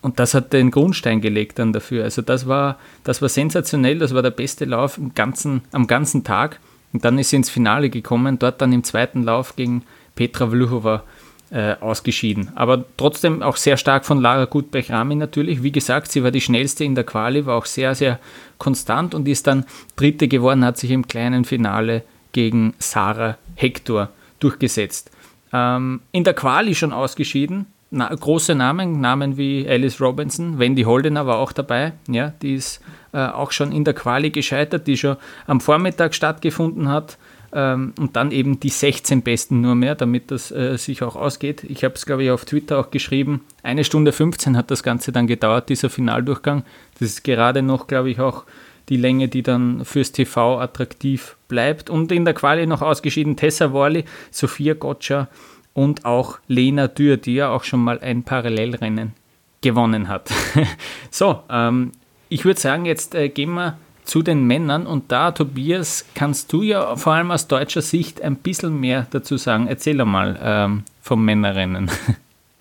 Und 0.03 0.19
das 0.19 0.33
hat 0.33 0.55
den 0.55 0.71
Grundstein 0.71 1.21
gelegt 1.21 1.59
dann 1.59 1.75
dafür. 1.75 2.05
Also 2.05 2.23
das 2.23 2.49
war, 2.49 2.79
das 3.05 3.21
war 3.21 3.29
sensationell, 3.29 3.99
das 3.99 4.15
war 4.15 4.23
der 4.23 4.31
beste 4.31 4.65
Lauf 4.65 4.97
im 4.97 5.15
ganzen, 5.15 5.61
am 5.73 5.87
ganzen 5.87 6.25
Tag. 6.25 6.59
Und 6.95 7.05
dann 7.05 7.19
ist 7.19 7.31
sie 7.31 7.37
ins 7.37 7.51
Finale 7.51 7.91
gekommen, 7.91 8.39
dort 8.39 8.63
dann 8.63 8.73
im 8.73 8.83
zweiten 8.83 9.23
Lauf 9.23 9.57
gegen 9.57 9.83
Petra 10.15 10.49
Vluhova 10.49 11.05
äh, 11.51 11.75
ausgeschieden. 11.81 12.53
Aber 12.55 12.85
trotzdem 12.97 13.43
auch 13.43 13.57
sehr 13.57 13.77
stark 13.77 14.05
von 14.05 14.21
Lara 14.21 14.45
Gutbech-Rami 14.45 15.17
natürlich. 15.17 15.63
Wie 15.63 15.73
gesagt, 15.73 16.13
sie 16.13 16.23
war 16.23 16.31
die 16.31 16.41
schnellste 16.41 16.85
in 16.85 16.95
der 16.95 17.05
Quali, 17.05 17.45
war 17.47 17.57
auch 17.57 17.67
sehr, 17.67 17.95
sehr 17.95 18.19
konstant 18.59 19.15
und 19.15 19.27
ist 19.27 19.47
dann 19.47 19.65
Dritte 19.97 20.29
geworden, 20.29 20.65
hat 20.65 20.79
sich 20.79 20.91
im 20.91 21.09
kleinen 21.09 21.45
Finale 21.45 22.03
gegen 22.33 22.75
Sarah 22.79 23.37
Hector 23.57 24.11
durchgesetzt. 24.39 25.11
Ähm, 25.53 26.01
in 26.13 26.25
der 26.25 26.35
Quali 26.35 26.75
schon 26.75 26.93
ausgeschieden. 26.93 27.67
Na, 27.93 28.15
große 28.15 28.55
Namen, 28.55 29.01
Namen 29.01 29.37
wie 29.37 29.67
Alice 29.69 30.01
Robinson, 30.01 30.61
Wendy 30.61 30.83
Holdener 30.83 31.27
war 31.27 31.39
auch 31.39 31.51
dabei. 31.51 31.95
Ja, 32.09 32.33
die 32.41 32.55
ist 32.55 32.81
äh, 33.13 33.27
auch 33.27 33.51
schon 33.51 33.73
in 33.73 33.83
der 33.83 33.95
Quali 33.95 34.31
gescheitert, 34.31 34.87
die 34.87 34.97
schon 34.97 35.17
am 35.49 35.61
Vormittag 35.61 36.15
stattgefunden 36.15 36.89
hat. 36.89 37.19
Ähm, 37.53 37.95
und 37.99 38.17
dann 38.17 38.31
eben 38.31 38.61
die 38.61 38.69
16 38.69 39.23
Besten 39.23 39.61
nur 39.61 39.75
mehr, 39.75 39.95
damit 39.95 40.31
das 40.31 40.53
äh, 40.53 40.77
sich 40.79 41.03
auch 41.03 41.17
ausgeht. 41.17 41.65
Ich 41.65 41.83
habe 41.83 41.95
es, 41.95 42.07
glaube 42.07 42.23
ich, 42.23 42.31
auf 42.31 42.45
Twitter 42.45 42.79
auch 42.79 42.91
geschrieben. 42.91 43.45
Eine 43.63 43.85
Stunde 43.85 44.13
15 44.13 44.57
hat 44.57 44.71
das 44.71 44.83
Ganze 44.83 45.11
dann 45.11 45.27
gedauert, 45.27 45.69
dieser 45.69 45.91
Finaldurchgang. 45.91 46.65
Das 46.99 47.09
ist 47.09 47.25
gerade 47.25 47.63
noch, 47.63 47.87
glaube 47.87 48.11
ich, 48.11 48.21
auch 48.21 48.45
die 48.89 48.97
Länge, 48.97 49.29
die 49.29 49.43
dann 49.43 49.85
fürs 49.85 50.13
TV 50.13 50.61
attraktiv 50.61 51.37
bleibt. 51.49 51.91
Und 51.91 52.13
in 52.13 52.25
der 52.25 52.35
Quali 52.35 52.67
noch 52.67 52.83
ausgeschieden 52.83 53.37
Tessa 53.37 53.73
Worley, 53.73 54.05
Sophia 54.31 54.75
Gotcha 54.75 55.29
und 55.75 56.05
auch 56.05 56.39
Lena 56.49 56.89
Dürr, 56.89 57.17
die 57.17 57.35
ja 57.35 57.51
auch 57.51 57.65
schon 57.65 57.83
mal 57.83 57.99
ein 58.01 58.23
Parallelrennen 58.23 59.13
gewonnen 59.61 60.09
hat. 60.09 60.31
so, 61.11 61.41
ähm, 61.51 61.93
ich 62.29 62.45
würde 62.45 62.61
sagen, 62.61 62.85
jetzt 62.85 63.15
äh, 63.15 63.29
gehen 63.29 63.55
wir 63.55 63.79
zu 64.11 64.23
den 64.23 64.45
Männern. 64.45 64.87
Und 64.87 65.13
da, 65.13 65.31
Tobias, 65.31 66.05
kannst 66.17 66.53
du 66.53 66.63
ja 66.63 66.97
vor 66.97 67.13
allem 67.13 67.31
aus 67.31 67.47
deutscher 67.47 67.81
Sicht 67.81 68.21
ein 68.21 68.35
bisschen 68.35 68.79
mehr 68.81 69.07
dazu 69.11 69.37
sagen. 69.37 69.69
Erzähl 69.69 70.05
mal 70.05 70.39
ähm, 70.43 70.83
vom 71.01 71.25
Männerrennen. 71.25 71.91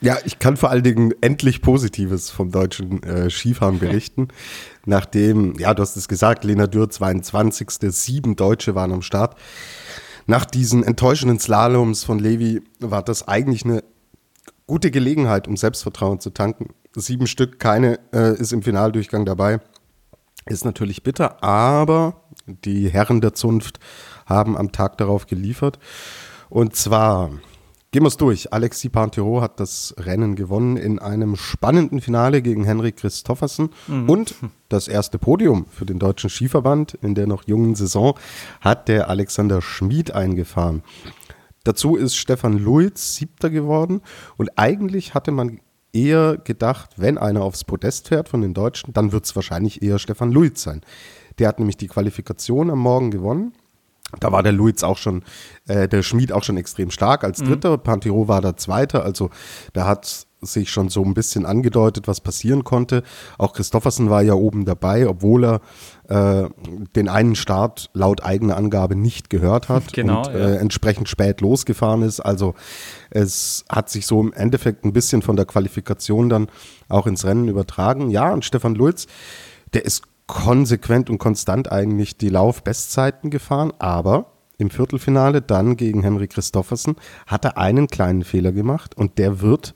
Ja, 0.02 0.16
ich 0.24 0.40
kann 0.40 0.56
vor 0.56 0.70
allen 0.70 0.84
Dingen 0.84 1.14
endlich 1.20 1.62
Positives 1.62 2.30
vom 2.30 2.52
deutschen 2.52 3.04
äh, 3.04 3.30
Skifahren 3.30 3.80
berichten. 3.80 4.30
Nachdem, 4.86 5.60
ja, 5.60 5.74
du 5.74 5.82
hast 5.82 5.98
es 5.98 6.08
gesagt, 6.08 6.46
Lena 6.46 6.68
Dürr 6.68 6.90
22. 6.90 7.68
Sieben 7.94 8.38
Deutsche 8.38 8.76
waren 8.76 8.94
am 8.94 9.02
Start. 9.02 9.36
Nach 10.26 10.46
diesen 10.46 10.84
enttäuschenden 10.84 11.38
Slaloms 11.38 12.06
von 12.06 12.18
Levi 12.18 12.62
war 12.80 13.04
das 13.04 13.28
eigentlich 13.28 13.66
eine 13.66 13.84
gute 14.68 14.90
Gelegenheit, 14.90 15.50
um 15.50 15.58
Selbstvertrauen 15.58 16.22
zu 16.22 16.30
tanken. 16.30 16.68
Sieben 16.96 17.28
Stück, 17.28 17.60
keine 17.60 18.00
äh, 18.14 18.40
ist 18.40 18.54
im 18.54 18.62
Finaldurchgang 18.62 19.26
dabei. 19.26 19.60
Ist 20.50 20.66
natürlich 20.66 21.04
bitter, 21.04 21.44
aber 21.44 22.22
die 22.46 22.90
Herren 22.90 23.22
der 23.22 23.34
Zunft 23.34 23.80
haben 24.26 24.58
am 24.58 24.72
Tag 24.72 24.98
darauf 24.98 25.28
geliefert. 25.28 25.80
Und 26.50 26.76
zwar 26.76 27.32
Gehen 27.92 28.04
wir 28.04 28.08
es 28.08 28.18
durch. 28.18 28.54
Alexis 28.54 28.92
Pantero 28.92 29.42
hat 29.42 29.60
das 29.60 29.96
Rennen 29.98 30.36
gewonnen 30.36 30.78
in 30.78 31.00
einem 31.00 31.36
spannenden 31.36 32.02
Finale 32.02 32.44
gegen 32.44 32.64
Henrik 32.64 32.98
Christoffersen. 32.98 33.70
Mhm. 33.88 34.08
Und 34.08 34.36
das 34.70 34.88
erste 34.88 35.18
Podium 35.18 35.66
für 35.72 35.88
den 35.88 35.98
deutschen 35.98 36.30
Skiverband 36.30 36.94
in 37.02 37.16
der 37.16 37.26
noch 37.26 37.48
jungen 37.48 37.74
Saison 37.74 38.14
hat 38.62 38.90
der 38.90 39.10
Alexander 39.10 39.64
Schmid 39.64 40.12
eingefahren. 40.12 40.84
Dazu 41.64 41.96
ist 41.96 42.16
Stefan 42.16 42.60
Luiz 42.60 43.16
siebter 43.16 43.50
geworden. 43.50 44.02
Und 44.38 44.52
eigentlich 44.56 45.16
hatte 45.16 45.32
man 45.32 45.60
eher 45.94 46.38
gedacht, 46.38 46.92
wenn 46.98 47.18
einer 47.18 47.42
aufs 47.42 47.64
Podest 47.64 48.08
fährt 48.08 48.30
von 48.30 48.42
den 48.42 48.54
Deutschen, 48.54 48.94
dann 48.94 49.12
wird 49.12 49.26
es 49.26 49.36
wahrscheinlich 49.36 49.82
eher 49.82 50.00
Stefan 50.00 50.32
Luiz 50.32 50.62
sein. 50.62 50.82
Der 51.40 51.48
hat 51.48 51.60
nämlich 51.60 51.78
die 51.78 51.88
Qualifikation 51.88 52.70
am 52.70 52.80
Morgen 52.80 53.12
gewonnen 53.12 53.54
da 54.20 54.32
war 54.32 54.42
der 54.42 54.52
Luiz 54.52 54.84
auch 54.84 54.98
schon, 54.98 55.24
äh, 55.68 55.88
der 55.88 56.02
Schmied 56.02 56.32
auch 56.32 56.44
schon 56.44 56.58
extrem 56.58 56.90
stark 56.90 57.24
als 57.24 57.42
mhm. 57.42 57.48
Dritter. 57.48 57.78
Mhm. 57.78 57.84
Pantero 57.84 58.28
war 58.28 58.42
der 58.42 58.58
Zweite. 58.58 59.04
Also 59.04 59.30
da 59.74 59.86
hat 59.86 60.26
sich 60.42 60.70
schon 60.70 60.90
so 60.90 61.04
ein 61.04 61.14
bisschen 61.14 61.46
angedeutet, 61.46 62.08
was 62.08 62.22
passieren 62.22 62.64
konnte. 62.64 63.04
Auch 63.38 63.54
Christoffersen 63.54 64.10
war 64.10 64.22
ja 64.22 64.34
oben 64.34 64.66
dabei, 64.66 65.08
obwohl 65.08 65.46
er 65.46 65.62
äh, 66.08 66.50
den 66.96 67.10
einen 67.10 67.36
Start 67.36 67.90
laut 67.94 68.24
eigener 68.24 68.58
Angabe 68.58 68.96
nicht 68.96 69.30
gehört 69.30 69.70
hat 69.70 69.94
genau, 69.94 70.28
und 70.28 70.36
äh, 70.36 70.56
entsprechend 70.58 71.10
spät 71.10 71.42
losgefahren 71.42 72.02
ist. 72.02 72.20
Also 72.20 72.56
es 73.10 73.66
hat 73.70 73.90
sich 73.90 74.06
so 74.06 74.22
im 74.22 74.34
Endeffekt 74.34 74.86
ein 74.86 74.94
bisschen 74.94 75.22
von 75.22 75.36
der 75.36 75.46
Qualifikation 75.46 76.30
dann 76.30 76.48
auch 76.88 77.08
ins 77.08 77.26
Rennen 77.26 77.48
übertragen. 77.48 78.10
Ja, 78.10 78.32
und 78.32 78.46
Stefan 78.46 78.76
Lulz, 78.76 79.08
der 79.74 79.86
ist 79.86 80.04
konsequent 80.28 81.10
und 81.10 81.18
konstant 81.18 81.72
eigentlich 81.72 82.18
die 82.18 82.30
Laufbestzeiten 82.30 83.30
gefahren, 83.30 83.74
aber 83.80 84.34
im 84.60 84.70
Viertelfinale 84.70 85.42
dann 85.42 85.78
gegen 85.78 86.04
Henry 86.04 86.28
Christoffersen 86.28 86.98
hat 87.26 87.46
er 87.46 87.58
einen 87.58 87.88
kleinen 87.88 88.24
Fehler 88.24 88.52
gemacht 88.52 88.96
und 88.96 89.18
der 89.18 89.42
wird 89.42 89.74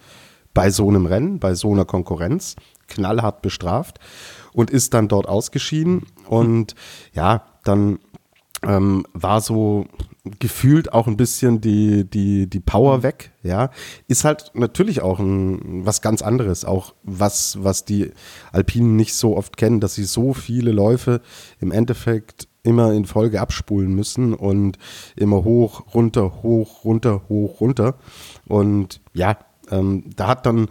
bei 0.53 0.69
so 0.69 0.87
einem 0.87 1.05
Rennen, 1.05 1.39
bei 1.39 1.55
so 1.55 1.71
einer 1.71 1.85
Konkurrenz 1.85 2.55
knallhart 2.87 3.41
bestraft 3.41 3.99
und 4.53 4.69
ist 4.69 4.93
dann 4.93 5.07
dort 5.07 5.27
ausgeschieden 5.27 6.03
und 6.27 6.75
ja, 7.13 7.45
dann 7.63 7.99
ähm, 8.63 9.05
war 9.13 9.41
so 9.41 9.85
gefühlt 10.39 10.93
auch 10.93 11.07
ein 11.07 11.17
bisschen 11.17 11.59
die, 11.59 12.09
die, 12.09 12.47
die 12.49 12.61
Power 12.61 13.03
weg, 13.03 13.31
ja. 13.41 13.71
Ist 14.07 14.23
halt 14.23 14.51
natürlich 14.53 15.01
auch 15.01 15.19
ein, 15.19 15.85
was 15.85 16.01
ganz 16.01 16.21
anderes, 16.21 16.63
auch 16.63 16.93
was, 17.03 17.61
was 17.61 17.83
die 17.83 18.11
Alpinen 18.53 18.95
nicht 18.95 19.15
so 19.15 19.35
oft 19.35 19.57
kennen, 19.57 19.81
dass 19.81 19.95
sie 19.95 20.05
so 20.05 20.33
viele 20.33 20.71
Läufe 20.71 21.21
im 21.59 21.71
Endeffekt 21.71 22.47
immer 22.63 22.93
in 22.93 23.03
Folge 23.03 23.41
abspulen 23.41 23.93
müssen 23.93 24.33
und 24.33 24.77
immer 25.17 25.43
hoch, 25.43 25.93
runter, 25.93 26.41
hoch, 26.41 26.85
runter, 26.85 27.23
hoch, 27.27 27.59
runter. 27.59 27.95
Und 28.47 29.01
ja, 29.13 29.37
ähm, 29.73 30.03
da 30.15 30.27
hat 30.27 30.45
dann 30.45 30.67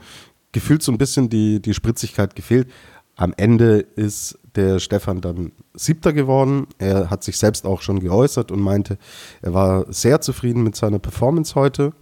gefühlt 0.52 0.82
so 0.82 0.92
ein 0.92 0.98
bisschen 0.98 1.28
die, 1.28 1.60
die 1.60 1.74
Spritzigkeit 1.74 2.36
gefehlt. 2.36 2.70
Am 3.16 3.34
Ende 3.36 3.78
ist 3.78 4.38
der 4.54 4.78
Stefan 4.78 5.20
dann 5.20 5.52
Siebter 5.74 6.12
geworden. 6.12 6.66
Er 6.78 7.10
hat 7.10 7.24
sich 7.24 7.38
selbst 7.38 7.66
auch 7.66 7.80
schon 7.82 8.00
geäußert 8.00 8.50
und 8.50 8.60
meinte, 8.60 8.98
er 9.40 9.54
war 9.54 9.86
sehr 9.92 10.20
zufrieden 10.20 10.62
mit 10.62 10.76
seiner 10.76 10.98
Performance 10.98 11.54
heute. 11.54 11.92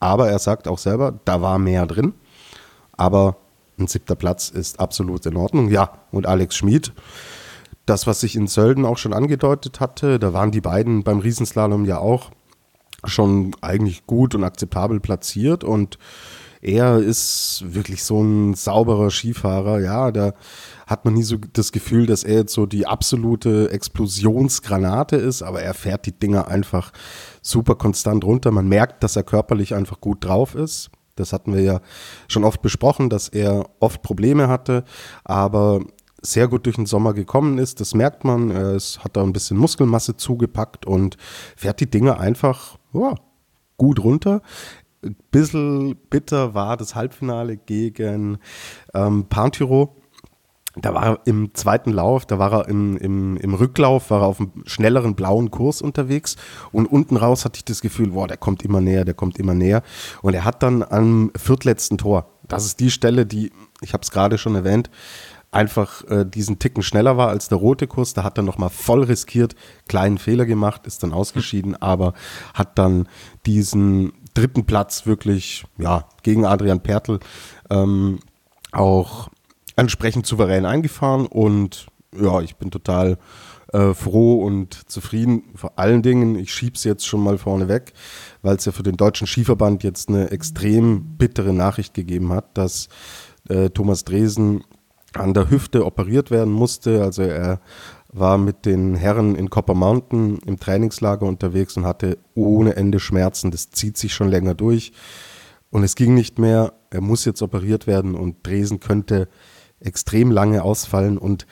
Aber 0.00 0.28
er 0.30 0.38
sagt 0.38 0.68
auch 0.68 0.78
selber, 0.78 1.18
da 1.24 1.40
war 1.42 1.58
mehr 1.58 1.86
drin. 1.86 2.14
Aber 2.92 3.36
ein 3.78 3.86
siebter 3.86 4.16
Platz 4.16 4.48
ist 4.50 4.80
absolut 4.80 5.24
in 5.26 5.36
Ordnung. 5.36 5.68
Ja, 5.70 5.92
und 6.10 6.26
Alex 6.26 6.56
Schmid, 6.56 6.92
das, 7.86 8.06
was 8.06 8.20
sich 8.20 8.36
in 8.36 8.46
Sölden 8.46 8.84
auch 8.84 8.98
schon 8.98 9.12
angedeutet 9.12 9.80
hatte, 9.80 10.18
da 10.18 10.32
waren 10.32 10.50
die 10.50 10.60
beiden 10.60 11.04
beim 11.04 11.20
Riesenslalom 11.20 11.84
ja 11.84 11.98
auch 11.98 12.30
schon 13.04 13.54
eigentlich 13.60 14.06
gut 14.06 14.34
und 14.34 14.44
akzeptabel 14.44 15.00
platziert 15.00 15.64
und 15.64 15.98
er 16.60 16.98
ist 16.98 17.62
wirklich 17.64 18.02
so 18.02 18.20
ein 18.20 18.54
sauberer 18.54 19.10
Skifahrer, 19.10 19.80
ja, 19.80 20.10
da 20.10 20.32
hat 20.86 21.04
man 21.04 21.14
nie 21.14 21.22
so 21.22 21.36
das 21.52 21.70
Gefühl, 21.70 22.06
dass 22.06 22.24
er 22.24 22.38
jetzt 22.38 22.52
so 22.52 22.66
die 22.66 22.86
absolute 22.86 23.70
Explosionsgranate 23.70 25.16
ist, 25.16 25.42
aber 25.42 25.62
er 25.62 25.74
fährt 25.74 26.06
die 26.06 26.18
Dinger 26.18 26.48
einfach 26.48 26.92
super 27.42 27.76
konstant 27.76 28.24
runter. 28.24 28.50
Man 28.50 28.68
merkt, 28.68 29.04
dass 29.04 29.14
er 29.14 29.22
körperlich 29.22 29.74
einfach 29.74 30.00
gut 30.00 30.24
drauf 30.24 30.54
ist. 30.54 30.90
Das 31.14 31.32
hatten 31.32 31.54
wir 31.54 31.62
ja 31.62 31.80
schon 32.26 32.44
oft 32.44 32.62
besprochen, 32.62 33.10
dass 33.10 33.28
er 33.28 33.66
oft 33.80 34.02
Probleme 34.02 34.48
hatte, 34.48 34.84
aber 35.24 35.80
sehr 36.20 36.48
gut 36.48 36.66
durch 36.66 36.76
den 36.76 36.86
Sommer 36.86 37.12
gekommen 37.12 37.58
ist. 37.58 37.80
Das 37.80 37.94
merkt 37.94 38.24
man. 38.24 38.50
Es 38.50 39.04
hat 39.04 39.16
da 39.16 39.22
ein 39.22 39.32
bisschen 39.32 39.56
Muskelmasse 39.56 40.16
zugepackt 40.16 40.86
und 40.86 41.16
fährt 41.56 41.80
die 41.80 41.90
Dinge 41.90 42.18
einfach 42.18 42.77
ja, 42.92 43.14
gut 43.76 44.02
runter. 44.02 44.42
Ein 45.02 45.16
bisschen 45.30 45.96
bitter 46.10 46.54
war 46.54 46.76
das 46.76 46.94
Halbfinale 46.94 47.56
gegen 47.56 48.38
ähm, 48.94 49.26
Pantyro. 49.28 49.94
Da 50.80 50.94
war 50.94 51.06
er 51.06 51.20
im 51.24 51.54
zweiten 51.54 51.90
Lauf, 51.90 52.26
da 52.26 52.38
war 52.38 52.52
er 52.52 52.68
im, 52.68 52.96
im, 52.96 53.36
im 53.36 53.54
Rücklauf, 53.54 54.10
war 54.10 54.22
er 54.22 54.26
auf 54.26 54.38
einem 54.38 54.52
schnelleren 54.66 55.16
blauen 55.16 55.50
Kurs 55.50 55.82
unterwegs 55.82 56.36
und 56.70 56.86
unten 56.86 57.16
raus 57.16 57.44
hatte 57.44 57.56
ich 57.56 57.64
das 57.64 57.80
Gefühl, 57.80 58.10
boah, 58.10 58.28
der 58.28 58.36
kommt 58.36 58.62
immer 58.62 58.80
näher, 58.80 59.04
der 59.04 59.14
kommt 59.14 59.38
immer 59.38 59.54
näher. 59.54 59.82
Und 60.22 60.34
er 60.34 60.44
hat 60.44 60.62
dann 60.62 60.84
am 60.84 61.32
viertletzten 61.36 61.98
Tor, 61.98 62.30
das 62.46 62.64
ist 62.64 62.80
die 62.80 62.90
Stelle, 62.90 63.26
die, 63.26 63.52
ich 63.80 63.92
habe 63.92 64.02
es 64.02 64.10
gerade 64.10 64.38
schon 64.38 64.54
erwähnt, 64.54 64.90
einfach 65.50 66.04
äh, 66.08 66.24
diesen 66.24 66.58
Ticken 66.58 66.82
schneller 66.82 67.16
war 67.16 67.28
als 67.28 67.48
der 67.48 67.58
rote 67.58 67.86
Kurs. 67.86 68.14
Da 68.14 68.22
hat 68.22 68.38
er 68.38 68.44
nochmal 68.44 68.70
voll 68.70 69.04
riskiert, 69.04 69.54
kleinen 69.88 70.18
Fehler 70.18 70.46
gemacht, 70.46 70.86
ist 70.86 71.02
dann 71.02 71.12
ausgeschieden, 71.12 71.72
hm. 71.74 71.82
aber 71.82 72.14
hat 72.54 72.78
dann 72.78 73.08
diesen 73.46 74.12
dritten 74.34 74.66
Platz 74.66 75.06
wirklich, 75.06 75.64
ja, 75.78 76.04
gegen 76.22 76.44
Adrian 76.44 76.80
Pertl 76.80 77.18
ähm, 77.70 78.20
auch 78.72 79.28
entsprechend 79.76 80.26
souverän 80.26 80.66
eingefahren 80.66 81.26
und 81.26 81.86
ja, 82.18 82.40
ich 82.40 82.56
bin 82.56 82.70
total 82.70 83.18
äh, 83.72 83.94
froh 83.94 84.42
und 84.42 84.90
zufrieden. 84.90 85.44
Vor 85.54 85.78
allen 85.78 86.02
Dingen, 86.02 86.36
ich 86.36 86.52
schiebe 86.52 86.74
es 86.74 86.84
jetzt 86.84 87.06
schon 87.06 87.22
mal 87.22 87.38
vorne 87.38 87.68
weg, 87.68 87.92
weil 88.42 88.56
es 88.56 88.64
ja 88.64 88.72
für 88.72 88.82
den 88.82 88.96
Deutschen 88.96 89.26
Skiverband 89.26 89.82
jetzt 89.84 90.08
eine 90.08 90.30
extrem 90.30 91.16
bittere 91.16 91.52
Nachricht 91.52 91.94
gegeben 91.94 92.32
hat, 92.32 92.56
dass 92.56 92.88
äh, 93.48 93.70
Thomas 93.70 94.04
Dresen 94.04 94.64
an 95.14 95.34
der 95.34 95.50
Hüfte 95.50 95.84
operiert 95.84 96.30
werden 96.30 96.52
musste. 96.52 97.02
Also 97.02 97.22
er 97.22 97.60
war 98.12 98.38
mit 98.38 98.66
den 98.66 98.94
Herren 98.94 99.34
in 99.34 99.50
Copper 99.50 99.74
Mountain 99.74 100.38
im 100.46 100.58
Trainingslager 100.58 101.26
unterwegs 101.26 101.76
und 101.76 101.84
hatte 101.84 102.18
ohne 102.34 102.76
Ende 102.76 103.00
Schmerzen. 103.00 103.50
Das 103.50 103.70
zieht 103.70 103.96
sich 103.96 104.14
schon 104.14 104.28
länger 104.28 104.54
durch. 104.54 104.92
Und 105.70 105.82
es 105.82 105.94
ging 105.94 106.14
nicht 106.14 106.38
mehr. 106.38 106.72
Er 106.90 107.00
muss 107.00 107.24
jetzt 107.24 107.42
operiert 107.42 107.86
werden 107.86 108.14
und 108.14 108.46
Dresen 108.46 108.80
könnte 108.80 109.28
extrem 109.80 110.30
lange 110.30 110.62
ausfallen. 110.62 111.18
Und 111.18 111.46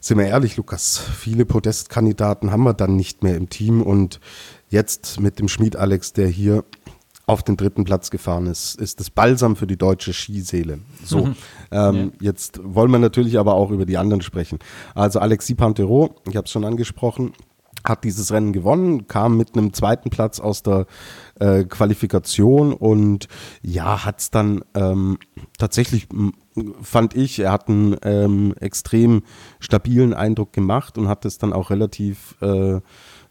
sind 0.00 0.18
wir 0.18 0.26
ehrlich, 0.26 0.56
Lukas, 0.56 0.98
viele 0.98 1.44
Podestkandidaten 1.44 2.50
haben 2.50 2.64
wir 2.64 2.74
dann 2.74 2.96
nicht 2.96 3.22
mehr 3.22 3.36
im 3.36 3.50
Team. 3.50 3.82
Und 3.82 4.20
jetzt 4.68 5.20
mit 5.20 5.38
dem 5.38 5.48
Schmied 5.48 5.76
Alex, 5.76 6.14
der 6.14 6.28
hier 6.28 6.64
auf 7.32 7.42
den 7.42 7.56
dritten 7.56 7.84
Platz 7.84 8.10
gefahren 8.10 8.46
ist, 8.46 8.74
ist 8.76 9.00
das 9.00 9.10
Balsam 9.10 9.56
für 9.56 9.66
die 9.66 9.78
deutsche 9.78 10.12
Skiseele. 10.12 10.80
So, 11.04 11.26
mhm. 11.26 11.36
ähm, 11.70 12.12
ja. 12.20 12.28
jetzt 12.28 12.60
wollen 12.62 12.90
wir 12.90 12.98
natürlich 12.98 13.38
aber 13.38 13.54
auch 13.54 13.70
über 13.70 13.86
die 13.86 13.96
anderen 13.96 14.22
sprechen. 14.22 14.58
Also 14.94 15.18
Alexis 15.18 15.56
Pantero, 15.56 16.14
ich 16.28 16.36
habe 16.36 16.44
es 16.44 16.50
schon 16.52 16.64
angesprochen, 16.64 17.32
hat 17.84 18.04
dieses 18.04 18.32
Rennen 18.32 18.52
gewonnen, 18.52 19.06
kam 19.08 19.36
mit 19.36 19.56
einem 19.56 19.72
zweiten 19.72 20.10
Platz 20.10 20.40
aus 20.40 20.62
der 20.62 20.86
äh, 21.40 21.64
Qualifikation 21.64 22.72
und 22.72 23.28
ja, 23.62 24.04
hat 24.04 24.20
es 24.20 24.30
dann 24.30 24.62
ähm, 24.74 25.18
tatsächlich, 25.58 26.06
fand 26.80 27.16
ich, 27.16 27.40
er 27.40 27.52
hat 27.52 27.68
einen 27.68 27.96
ähm, 28.02 28.54
extrem 28.60 29.22
stabilen 29.58 30.14
Eindruck 30.14 30.52
gemacht 30.52 30.98
und 30.98 31.08
hat 31.08 31.24
es 31.24 31.38
dann 31.38 31.52
auch 31.52 31.70
relativ 31.70 32.36
äh, 32.40 32.80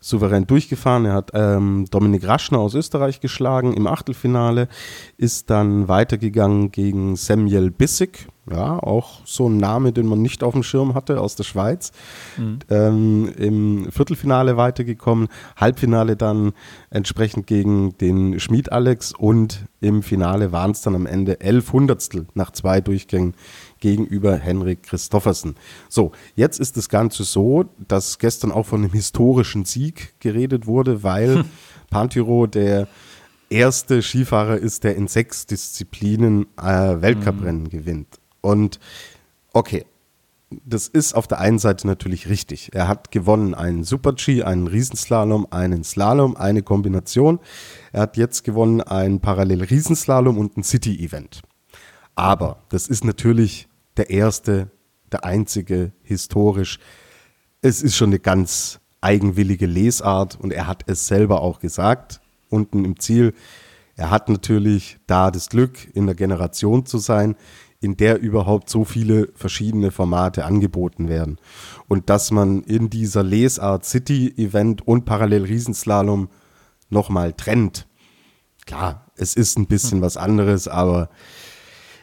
souverän 0.01 0.47
durchgefahren. 0.47 1.05
Er 1.05 1.13
hat 1.13 1.31
ähm, 1.33 1.85
Dominik 1.89 2.27
Raschner 2.27 2.59
aus 2.59 2.73
Österreich 2.73 3.21
geschlagen 3.21 3.73
im 3.73 3.87
Achtelfinale, 3.87 4.67
ist 5.17 5.49
dann 5.49 5.87
weitergegangen 5.87 6.71
gegen 6.71 7.15
Samuel 7.15 7.71
Bissig, 7.71 8.27
ja, 8.49 8.81
auch 8.81 9.21
so 9.25 9.47
ein 9.47 9.57
Name, 9.57 9.93
den 9.93 10.07
man 10.07 10.21
nicht 10.21 10.43
auf 10.43 10.53
dem 10.53 10.63
Schirm 10.63 10.95
hatte, 10.95 11.21
aus 11.21 11.35
der 11.35 11.43
Schweiz. 11.43 11.91
Mhm. 12.37 12.59
Ähm, 12.69 13.33
Im 13.37 13.91
Viertelfinale 13.91 14.57
weitergekommen, 14.57 15.27
Halbfinale 15.55 16.17
dann 16.17 16.53
entsprechend 16.89 17.45
gegen 17.45 17.95
den 17.99 18.39
Schmied 18.39 18.71
Alex 18.71 19.13
und 19.13 19.65
im 19.79 20.01
Finale 20.01 20.51
waren 20.51 20.71
es 20.71 20.81
dann 20.81 20.95
am 20.95 21.05
Ende 21.05 21.39
elf 21.41 21.71
Hundertstel 21.71 22.25
nach 22.33 22.51
zwei 22.51 22.81
Durchgängen 22.81 23.35
gegenüber 23.81 24.37
Henrik 24.37 24.83
Christoffersen. 24.83 25.55
So, 25.89 26.13
jetzt 26.35 26.59
ist 26.59 26.77
das 26.77 26.87
Ganze 26.87 27.25
so, 27.25 27.65
dass 27.87 28.17
gestern 28.17 28.53
auch 28.53 28.65
von 28.65 28.83
einem 28.83 28.93
historischen 28.93 29.65
Sieg 29.65 30.13
geredet 30.21 30.65
wurde, 30.65 31.03
weil 31.03 31.39
hm. 31.39 31.45
Pantyro 31.89 32.47
der 32.47 32.87
erste 33.49 34.01
Skifahrer 34.01 34.57
ist, 34.57 34.83
der 34.83 34.95
in 34.95 35.07
sechs 35.07 35.45
Disziplinen 35.45 36.47
äh, 36.57 37.01
Weltcuprennen 37.01 37.63
mhm. 37.63 37.69
gewinnt. 37.69 38.07
Und 38.39 38.79
okay, 39.53 39.85
das 40.65 40.87
ist 40.87 41.13
auf 41.13 41.27
der 41.27 41.39
einen 41.39 41.59
Seite 41.59 41.87
natürlich 41.87 42.27
richtig. 42.27 42.71
Er 42.73 42.87
hat 42.87 43.11
gewonnen 43.11 43.53
einen 43.53 43.83
Super-G, 43.83 44.43
einen 44.43 44.67
Riesenslalom, 44.67 45.47
einen 45.49 45.83
Slalom, 45.83 46.35
eine 46.35 46.61
Kombination. 46.61 47.39
Er 47.91 48.01
hat 48.01 48.17
jetzt 48.17 48.43
gewonnen 48.43 48.81
einen 48.81 49.19
Parallel-Riesenslalom 49.19 50.37
und 50.37 50.57
ein 50.57 50.63
City-Event. 50.63 51.41
Aber 52.15 52.63
das 52.69 52.87
ist 52.87 53.05
natürlich 53.05 53.67
der 53.97 54.09
erste, 54.09 54.71
der 55.11 55.25
einzige, 55.25 55.91
historisch. 56.03 56.79
Es 57.61 57.81
ist 57.81 57.95
schon 57.95 58.09
eine 58.09 58.19
ganz 58.19 58.79
eigenwillige 59.01 59.65
Lesart 59.65 60.39
und 60.39 60.53
er 60.53 60.67
hat 60.67 60.83
es 60.87 61.07
selber 61.07 61.41
auch 61.41 61.59
gesagt, 61.59 62.21
unten 62.49 62.85
im 62.85 62.99
Ziel. 62.99 63.33
Er 63.95 64.09
hat 64.09 64.29
natürlich 64.29 64.97
da 65.07 65.31
das 65.31 65.49
Glück, 65.49 65.93
in 65.93 66.05
der 66.05 66.15
Generation 66.15 66.85
zu 66.85 66.97
sein, 66.97 67.35
in 67.81 67.97
der 67.97 68.19
überhaupt 68.19 68.69
so 68.69 68.85
viele 68.85 69.29
verschiedene 69.35 69.89
Formate 69.89 70.45
angeboten 70.45 71.09
werden. 71.09 71.39
Und 71.87 72.09
dass 72.09 72.29
man 72.29 72.61
in 72.63 72.89
dieser 72.89 73.23
Lesart 73.23 73.85
City-Event 73.85 74.87
und 74.87 75.05
Parallel 75.05 75.45
Riesenslalom 75.45 76.29
nochmal 76.89 77.33
trennt. 77.33 77.87
Klar, 78.67 79.07
es 79.15 79.35
ist 79.35 79.57
ein 79.57 79.65
bisschen 79.65 80.01
was 80.01 80.15
anderes, 80.15 80.67
aber 80.67 81.09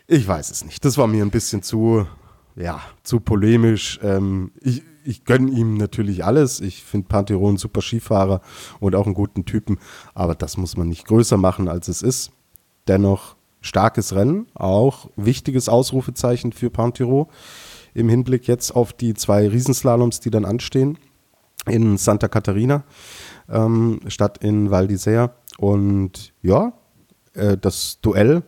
ich 0.08 0.26
weiß 0.26 0.50
es 0.50 0.64
nicht. 0.64 0.84
Das 0.84 0.98
war 0.98 1.06
mir 1.06 1.24
ein 1.24 1.30
bisschen 1.30 1.62
zu, 1.62 2.06
ja, 2.56 2.80
zu 3.04 3.20
polemisch. 3.20 4.00
Ähm, 4.02 4.50
ich, 4.60 4.82
ich 5.04 5.24
gönne 5.24 5.50
ihm 5.52 5.74
natürlich 5.74 6.24
alles. 6.24 6.60
Ich 6.60 6.82
finde 6.82 7.08
Pantheron 7.08 7.54
ein 7.54 7.58
super 7.58 7.82
Skifahrer 7.82 8.40
und 8.80 8.96
auch 8.96 9.04
einen 9.04 9.14
guten 9.14 9.44
Typen, 9.44 9.78
aber 10.14 10.34
das 10.34 10.56
muss 10.56 10.76
man 10.76 10.88
nicht 10.88 11.06
größer 11.06 11.36
machen, 11.36 11.68
als 11.68 11.88
es 11.88 12.02
ist. 12.02 12.32
Dennoch 12.88 13.36
starkes 13.60 14.14
Rennen, 14.14 14.46
auch 14.54 15.10
wichtiges 15.16 15.68
Ausrufezeichen 15.68 16.52
für 16.52 16.70
Pantiro 16.70 17.28
im 17.92 18.08
Hinblick 18.08 18.46
jetzt 18.48 18.74
auf 18.74 18.94
die 18.94 19.12
zwei 19.12 19.46
Riesenslaloms, 19.46 20.20
die 20.20 20.30
dann 20.30 20.44
anstehen 20.46 20.98
in 21.66 21.98
Santa 21.98 22.28
Catarina 22.28 22.84
ähm, 23.50 24.00
statt 24.08 24.38
in 24.38 24.70
Val 24.70 24.86
d'Isère. 24.86 25.32
Und 25.58 26.32
ja, 26.40 26.72
äh, 27.34 27.58
das 27.58 28.00
Duell 28.00 28.42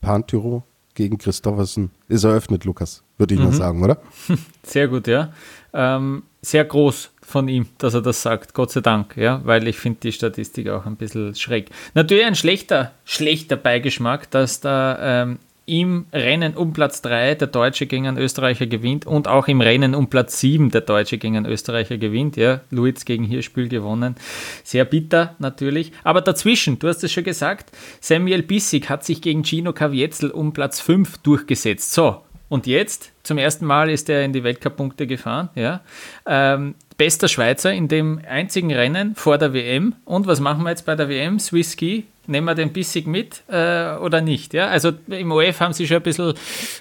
Pantiro 0.00 0.62
gegen 0.94 1.18
Christoffersen 1.18 1.90
ist 2.08 2.24
eröffnet, 2.24 2.64
Lukas, 2.64 3.02
würde 3.18 3.34
ich 3.34 3.40
mhm. 3.40 3.46
mal 3.46 3.52
sagen, 3.52 3.82
oder? 3.82 3.98
Sehr 4.62 4.88
gut, 4.88 5.06
ja. 5.06 5.32
Ähm, 5.72 6.22
sehr 6.40 6.64
groß 6.64 7.10
von 7.22 7.48
ihm, 7.48 7.66
dass 7.78 7.94
er 7.94 8.02
das 8.02 8.22
sagt, 8.22 8.54
Gott 8.54 8.70
sei 8.70 8.80
Dank, 8.80 9.16
ja, 9.16 9.40
weil 9.44 9.66
ich 9.66 9.76
finde 9.78 10.00
die 10.00 10.12
Statistik 10.12 10.68
auch 10.68 10.86
ein 10.86 10.96
bisschen 10.96 11.34
schräg. 11.34 11.70
Natürlich 11.94 12.24
ein 12.24 12.36
schlechter, 12.36 12.92
schlechter 13.04 13.56
Beigeschmack, 13.56 14.30
dass 14.30 14.60
da 14.60 15.22
ähm, 15.22 15.38
im 15.66 16.06
Rennen 16.12 16.54
um 16.54 16.72
Platz 16.72 17.02
3 17.02 17.34
der 17.36 17.48
Deutsche 17.48 17.86
gegen 17.86 18.06
einen 18.06 18.18
Österreicher 18.18 18.66
gewinnt 18.66 19.06
und 19.06 19.28
auch 19.28 19.48
im 19.48 19.60
Rennen 19.60 19.94
um 19.94 20.08
Platz 20.08 20.40
7 20.40 20.70
der 20.70 20.82
Deutsche 20.82 21.18
gegen 21.18 21.36
einen 21.36 21.46
Österreicher 21.46 21.96
gewinnt. 21.96 22.36
Ja, 22.36 22.60
Luiz 22.70 23.04
gegen 23.04 23.24
Hirschbühl 23.24 23.68
gewonnen. 23.68 24.16
Sehr 24.62 24.84
bitter 24.84 25.34
natürlich. 25.38 25.92
Aber 26.02 26.20
dazwischen, 26.20 26.78
du 26.78 26.88
hast 26.88 27.02
es 27.04 27.12
schon 27.12 27.24
gesagt, 27.24 27.70
Samuel 28.00 28.42
Bissig 28.42 28.88
hat 28.88 29.04
sich 29.04 29.22
gegen 29.22 29.44
Gino 29.44 29.72
Kavietzel 29.72 30.30
um 30.30 30.52
Platz 30.52 30.80
5 30.80 31.18
durchgesetzt. 31.18 31.92
So, 31.92 32.20
und 32.48 32.66
jetzt, 32.66 33.10
zum 33.22 33.38
ersten 33.38 33.66
Mal 33.66 33.90
ist 33.90 34.08
er 34.08 34.24
in 34.24 34.32
die 34.32 34.44
Weltcup-Punkte 34.44 35.06
gefahren. 35.06 35.48
Ja. 35.54 35.80
Ähm, 36.26 36.74
bester 36.96 37.28
Schweizer 37.28 37.72
in 37.72 37.88
dem 37.88 38.20
einzigen 38.28 38.72
Rennen 38.72 39.14
vor 39.14 39.38
der 39.38 39.52
WM. 39.52 39.94
Und 40.04 40.26
was 40.26 40.40
machen 40.40 40.62
wir 40.62 40.70
jetzt 40.70 40.86
bei 40.86 40.94
der 40.94 41.08
WM? 41.08 41.38
Swiss 41.40 41.72
Ski. 41.72 42.04
Nehmen 42.26 42.46
wir 42.46 42.54
den 42.54 42.72
Bissig 42.72 43.06
mit 43.06 43.42
äh, 43.48 43.96
oder 43.96 44.20
nicht? 44.20 44.54
Ja? 44.54 44.68
Also 44.68 44.92
im 45.08 45.30
OF 45.32 45.60
haben 45.60 45.72
sie 45.72 45.86
schon 45.86 45.98
ein 45.98 46.02
bisschen 46.02 46.34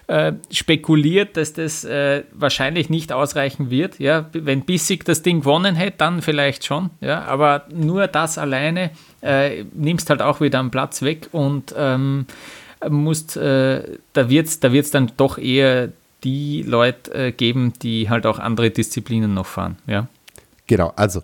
äh, 0.07 0.33
spekuliert, 0.51 1.37
dass 1.37 1.53
das 1.53 1.83
äh, 1.83 2.23
wahrscheinlich 2.33 2.89
nicht 2.89 3.11
ausreichen 3.11 3.69
wird. 3.69 3.99
Ja? 3.99 4.29
Wenn 4.33 4.61
Bissig 4.61 5.05
das 5.05 5.21
Ding 5.21 5.41
gewonnen 5.41 5.75
hätte, 5.75 5.97
dann 5.97 6.21
vielleicht 6.21 6.65
schon. 6.65 6.89
Ja? 7.01 7.23
Aber 7.23 7.65
nur 7.73 8.07
das 8.07 8.37
alleine 8.37 8.91
äh, 9.21 9.63
nimmst 9.73 10.09
halt 10.09 10.21
auch 10.21 10.41
wieder 10.41 10.59
einen 10.59 10.71
Platz 10.71 11.01
weg 11.01 11.29
und 11.31 11.73
ähm, 11.77 12.25
musst, 12.89 13.37
äh, 13.37 13.97
da 14.13 14.29
wird 14.29 14.47
es 14.47 14.59
da 14.59 14.71
wird's 14.71 14.91
dann 14.91 15.11
doch 15.17 15.37
eher 15.37 15.89
die 16.23 16.63
Leute 16.63 17.13
äh, 17.13 17.31
geben, 17.31 17.73
die 17.81 18.09
halt 18.09 18.25
auch 18.25 18.39
andere 18.39 18.71
Disziplinen 18.71 19.33
noch 19.33 19.45
fahren. 19.45 19.77
Ja? 19.87 20.07
Genau, 20.67 20.93
also 20.95 21.21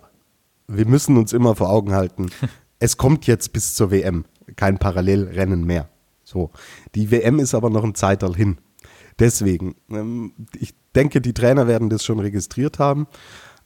wir 0.68 0.86
müssen 0.86 1.16
uns 1.16 1.32
immer 1.32 1.56
vor 1.56 1.70
Augen 1.70 1.92
halten, 1.92 2.30
es 2.80 2.96
kommt 2.96 3.26
jetzt 3.26 3.52
bis 3.52 3.74
zur 3.74 3.92
WM 3.92 4.24
kein 4.56 4.78
Parallelrennen 4.78 5.64
mehr. 5.64 5.88
So, 6.24 6.50
die 6.94 7.10
WM 7.10 7.38
ist 7.38 7.54
aber 7.54 7.70
noch 7.70 7.84
ein 7.84 7.94
Zeitalter 7.94 8.36
hin. 8.36 8.58
Deswegen, 9.18 9.76
ähm, 9.90 10.32
ich 10.58 10.74
denke, 10.94 11.20
die 11.20 11.34
Trainer 11.34 11.66
werden 11.66 11.90
das 11.90 12.04
schon 12.04 12.18
registriert 12.18 12.78
haben. 12.78 13.06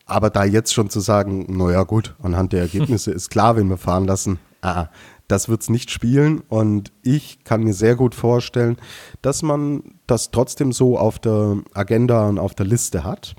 Aber 0.06 0.28
da 0.28 0.44
jetzt 0.44 0.74
schon 0.74 0.90
zu 0.90 1.00
sagen, 1.00 1.46
naja 1.56 1.84
gut, 1.84 2.14
anhand 2.22 2.52
der 2.52 2.60
Ergebnisse 2.60 3.10
ist 3.12 3.30
klar, 3.30 3.56
wenn 3.56 3.68
wir 3.68 3.78
fahren 3.78 4.04
lassen, 4.04 4.38
ah, 4.60 4.88
das 5.28 5.48
wird 5.48 5.62
es 5.62 5.70
nicht 5.70 5.90
spielen. 5.90 6.40
Und 6.40 6.92
ich 7.02 7.44
kann 7.44 7.62
mir 7.62 7.72
sehr 7.72 7.96
gut 7.96 8.14
vorstellen, 8.14 8.76
dass 9.22 9.42
man 9.42 9.82
das 10.06 10.30
trotzdem 10.30 10.72
so 10.72 10.98
auf 10.98 11.18
der 11.18 11.58
Agenda 11.72 12.28
und 12.28 12.38
auf 12.38 12.54
der 12.54 12.66
Liste 12.66 13.04
hat 13.04 13.36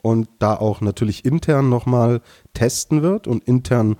und 0.00 0.28
da 0.38 0.54
auch 0.54 0.80
natürlich 0.80 1.24
intern 1.24 1.68
nochmal 1.68 2.22
testen 2.54 3.02
wird 3.02 3.26
und 3.26 3.44
intern 3.44 3.96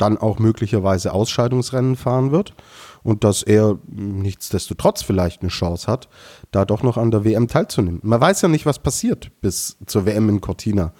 dann 0.00 0.18
auch 0.18 0.38
möglicherweise 0.38 1.12
Ausscheidungsrennen 1.12 1.96
fahren 1.96 2.32
wird 2.32 2.54
und 3.02 3.24
dass 3.24 3.42
er 3.42 3.78
nichtsdestotrotz 3.86 5.02
vielleicht 5.02 5.42
eine 5.42 5.50
Chance 5.50 5.86
hat, 5.86 6.08
da 6.50 6.64
doch 6.64 6.82
noch 6.82 6.96
an 6.96 7.10
der 7.10 7.24
WM 7.24 7.48
teilzunehmen. 7.48 8.00
Man 8.02 8.20
weiß 8.20 8.42
ja 8.42 8.48
nicht, 8.48 8.66
was 8.66 8.78
passiert 8.78 9.30
bis 9.40 9.76
zur 9.86 10.06
WM 10.06 10.28
in 10.28 10.40
Cortina. 10.40 10.92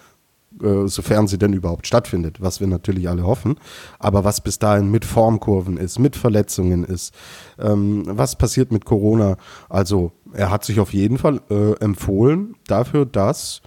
Äh, 0.60 0.88
sofern 0.88 1.28
sie 1.28 1.38
denn 1.38 1.52
überhaupt 1.52 1.86
stattfindet, 1.86 2.40
was 2.40 2.58
wir 2.60 2.66
natürlich 2.66 3.08
alle 3.08 3.22
hoffen. 3.22 3.54
Aber 4.00 4.24
was 4.24 4.40
bis 4.40 4.58
dahin 4.58 4.90
mit 4.90 5.04
Formkurven 5.04 5.76
ist, 5.76 6.00
mit 6.00 6.16
Verletzungen 6.16 6.82
ist, 6.82 7.14
ähm, 7.58 8.02
was 8.06 8.36
passiert 8.36 8.72
mit 8.72 8.84
Corona. 8.84 9.36
Also 9.68 10.10
er 10.32 10.50
hat 10.50 10.64
sich 10.64 10.80
auf 10.80 10.92
jeden 10.92 11.18
Fall 11.18 11.40
äh, 11.50 11.74
empfohlen 11.78 12.56
dafür, 12.66 13.06
dass 13.06 13.62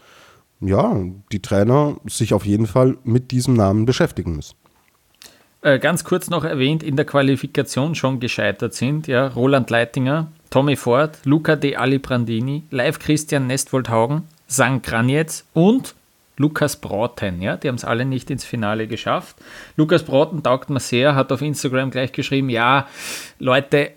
ja, 0.60 0.96
die 1.32 1.42
Trainer 1.42 1.96
sich 2.06 2.34
auf 2.34 2.46
jeden 2.46 2.68
Fall 2.68 2.98
mit 3.04 3.32
diesem 3.32 3.54
Namen 3.54 3.86
beschäftigen 3.86 4.36
müssen. 4.36 4.56
Äh, 5.64 5.80
ganz 5.80 6.04
kurz 6.04 6.30
noch 6.30 6.44
erwähnt, 6.44 6.84
in 6.84 6.98
der 6.98 7.06
Qualifikation 7.06 7.96
schon 7.96 8.20
gescheitert 8.20 8.74
sind, 8.74 9.08
ja, 9.08 9.28
Roland 9.28 9.70
Leitinger, 9.70 10.28
Tommy 10.50 10.76
Ford, 10.76 11.18
Luca 11.24 11.56
De 11.56 11.78
Alibrandini, 11.78 12.64
Live 12.70 13.00
Christian 13.00 13.48
Nestwoldhaugen, 13.48 14.24
St. 14.50 14.84
Granjetz 14.84 15.46
und 15.54 15.96
Lukas 16.36 16.76
Brauten, 16.76 17.42
ja, 17.42 17.56
die 17.56 17.70
haben 17.70 17.76
es 17.76 17.86
alle 17.86 18.04
nicht 18.04 18.30
ins 18.30 18.44
Finale 18.44 18.88
geschafft. 18.88 19.38
Lukas 19.78 20.04
Brauten 20.04 20.44
taugt 20.44 20.70
mir 20.70 20.82
sehr, 20.82 21.16
hat 21.16 21.32
auf 21.32 21.42
Instagram 21.42 21.92
gleich 21.92 22.12
geschrieben, 22.12 22.50
ja, 22.50 22.88
Leute, 23.40 23.92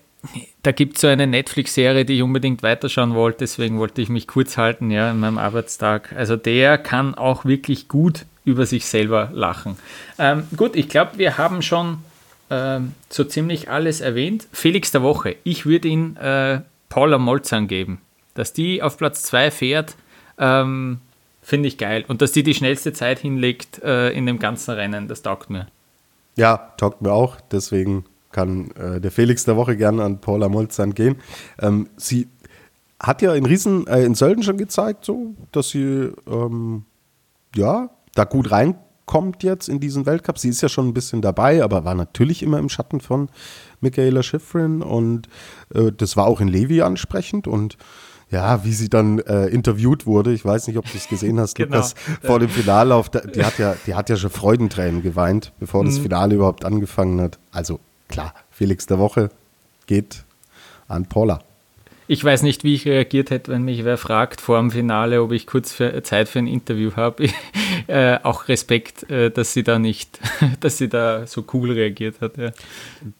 da 0.62 0.70
gibt 0.70 0.94
es 0.94 1.00
so 1.00 1.08
eine 1.08 1.26
Netflix-Serie, 1.26 2.04
die 2.04 2.14
ich 2.14 2.22
unbedingt 2.22 2.62
weiterschauen 2.62 3.14
wollte, 3.14 3.38
deswegen 3.40 3.80
wollte 3.80 4.02
ich 4.02 4.08
mich 4.08 4.28
kurz 4.28 4.56
halten, 4.56 4.92
ja, 4.92 5.10
in 5.10 5.18
meinem 5.18 5.38
Arbeitstag. 5.38 6.12
Also 6.16 6.36
der 6.36 6.78
kann 6.78 7.16
auch 7.16 7.44
wirklich 7.44 7.88
gut 7.88 8.24
über 8.46 8.64
sich 8.64 8.86
selber 8.86 9.28
lachen. 9.34 9.76
Ähm, 10.18 10.44
gut, 10.56 10.74
ich 10.74 10.88
glaube, 10.88 11.18
wir 11.18 11.36
haben 11.36 11.60
schon 11.60 11.98
ähm, 12.48 12.92
so 13.10 13.24
ziemlich 13.24 13.68
alles 13.68 14.00
erwähnt. 14.00 14.48
Felix 14.52 14.90
der 14.92 15.02
Woche, 15.02 15.36
ich 15.44 15.66
würde 15.66 15.88
ihn 15.88 16.16
äh, 16.16 16.60
Paula 16.88 17.18
Molzan 17.18 17.68
geben. 17.68 18.00
Dass 18.32 18.54
die 18.54 18.82
auf 18.82 18.96
Platz 18.96 19.22
2 19.24 19.50
fährt, 19.50 19.96
ähm, 20.38 21.00
Finde 21.46 21.68
ich 21.68 21.78
geil. 21.78 22.04
Und 22.08 22.22
dass 22.22 22.32
die 22.32 22.42
die 22.42 22.54
schnellste 22.54 22.92
Zeit 22.92 23.20
hinlegt 23.20 23.80
äh, 23.80 24.10
in 24.10 24.26
dem 24.26 24.40
ganzen 24.40 24.72
Rennen, 24.72 25.06
das 25.06 25.22
taugt 25.22 25.48
mir. 25.48 25.68
Ja, 26.34 26.72
taugt 26.76 27.02
mir 27.02 27.12
auch. 27.12 27.36
Deswegen 27.52 28.04
kann 28.32 28.72
äh, 28.72 29.00
der 29.00 29.12
Felix 29.12 29.44
der 29.44 29.56
Woche 29.56 29.76
gerne 29.76 30.02
an 30.02 30.20
Paula 30.20 30.48
Molzan 30.48 30.92
gehen. 30.92 31.18
Ähm, 31.60 31.88
sie 31.96 32.26
hat 32.98 33.22
ja 33.22 33.32
in 33.36 33.46
Riesen, 33.46 33.86
äh, 33.86 34.02
in 34.02 34.16
Sölden 34.16 34.42
schon 34.42 34.58
gezeigt, 34.58 35.04
so, 35.04 35.36
dass 35.52 35.68
sie 35.68 36.10
ähm, 36.26 36.84
ja 37.54 37.90
da 38.16 38.24
gut 38.24 38.50
reinkommt 38.50 39.42
jetzt 39.42 39.68
in 39.68 39.80
diesen 39.80 40.06
Weltcup. 40.06 40.38
Sie 40.38 40.48
ist 40.48 40.60
ja 40.62 40.68
schon 40.68 40.88
ein 40.88 40.94
bisschen 40.94 41.22
dabei, 41.22 41.62
aber 41.62 41.84
war 41.84 41.94
natürlich 41.94 42.42
immer 42.42 42.58
im 42.58 42.68
Schatten 42.68 43.00
von 43.00 43.28
Michaela 43.80 44.22
Schifrin 44.22 44.82
und 44.82 45.28
äh, 45.74 45.92
das 45.92 46.16
war 46.16 46.26
auch 46.26 46.40
in 46.40 46.48
Levi 46.48 46.82
ansprechend 46.82 47.46
und 47.46 47.76
ja, 48.28 48.64
wie 48.64 48.72
sie 48.72 48.88
dann 48.88 49.20
äh, 49.20 49.46
interviewt 49.46 50.04
wurde. 50.04 50.32
Ich 50.32 50.44
weiß 50.44 50.66
nicht, 50.66 50.78
ob 50.78 50.90
du 50.90 50.96
es 50.96 51.08
gesehen 51.08 51.38
hast, 51.38 51.54
genau. 51.56 51.76
Lukas, 51.76 51.94
vor 52.22 52.40
dem 52.40 52.48
Finallauf. 52.48 53.08
Die 53.08 53.44
hat 53.44 53.58
ja, 53.58 53.76
die 53.86 53.94
hat 53.94 54.08
ja 54.10 54.16
schon 54.16 54.30
Freudentränen 54.30 55.02
geweint, 55.02 55.52
bevor 55.60 55.82
mhm. 55.82 55.86
das 55.86 55.98
Finale 55.98 56.34
überhaupt 56.34 56.64
angefangen 56.64 57.20
hat. 57.20 57.38
Also 57.52 57.78
klar, 58.08 58.34
Felix 58.50 58.86
der 58.86 58.98
Woche 58.98 59.30
geht 59.86 60.24
an 60.88 61.06
Paula. 61.06 61.40
Ich 62.08 62.22
weiß 62.22 62.42
nicht, 62.42 62.62
wie 62.62 62.74
ich 62.74 62.86
reagiert 62.86 63.30
hätte, 63.30 63.50
wenn 63.50 63.62
mich 63.62 63.84
wer 63.84 63.98
fragt 63.98 64.40
vor 64.40 64.58
dem 64.58 64.70
Finale, 64.70 65.22
ob 65.22 65.32
ich 65.32 65.46
kurz 65.46 65.72
für, 65.72 66.02
Zeit 66.02 66.28
für 66.28 66.38
ein 66.38 66.46
Interview 66.46 66.92
habe. 66.96 67.28
Äh, 67.88 68.18
auch 68.24 68.48
Respekt, 68.48 69.08
äh, 69.10 69.30
dass 69.30 69.52
sie 69.52 69.62
da 69.62 69.78
nicht, 69.78 70.18
dass 70.60 70.76
sie 70.76 70.88
da 70.88 71.24
so 71.26 71.44
cool 71.52 71.70
reagiert 71.70 72.20
hat. 72.20 72.36
Ja. 72.36 72.50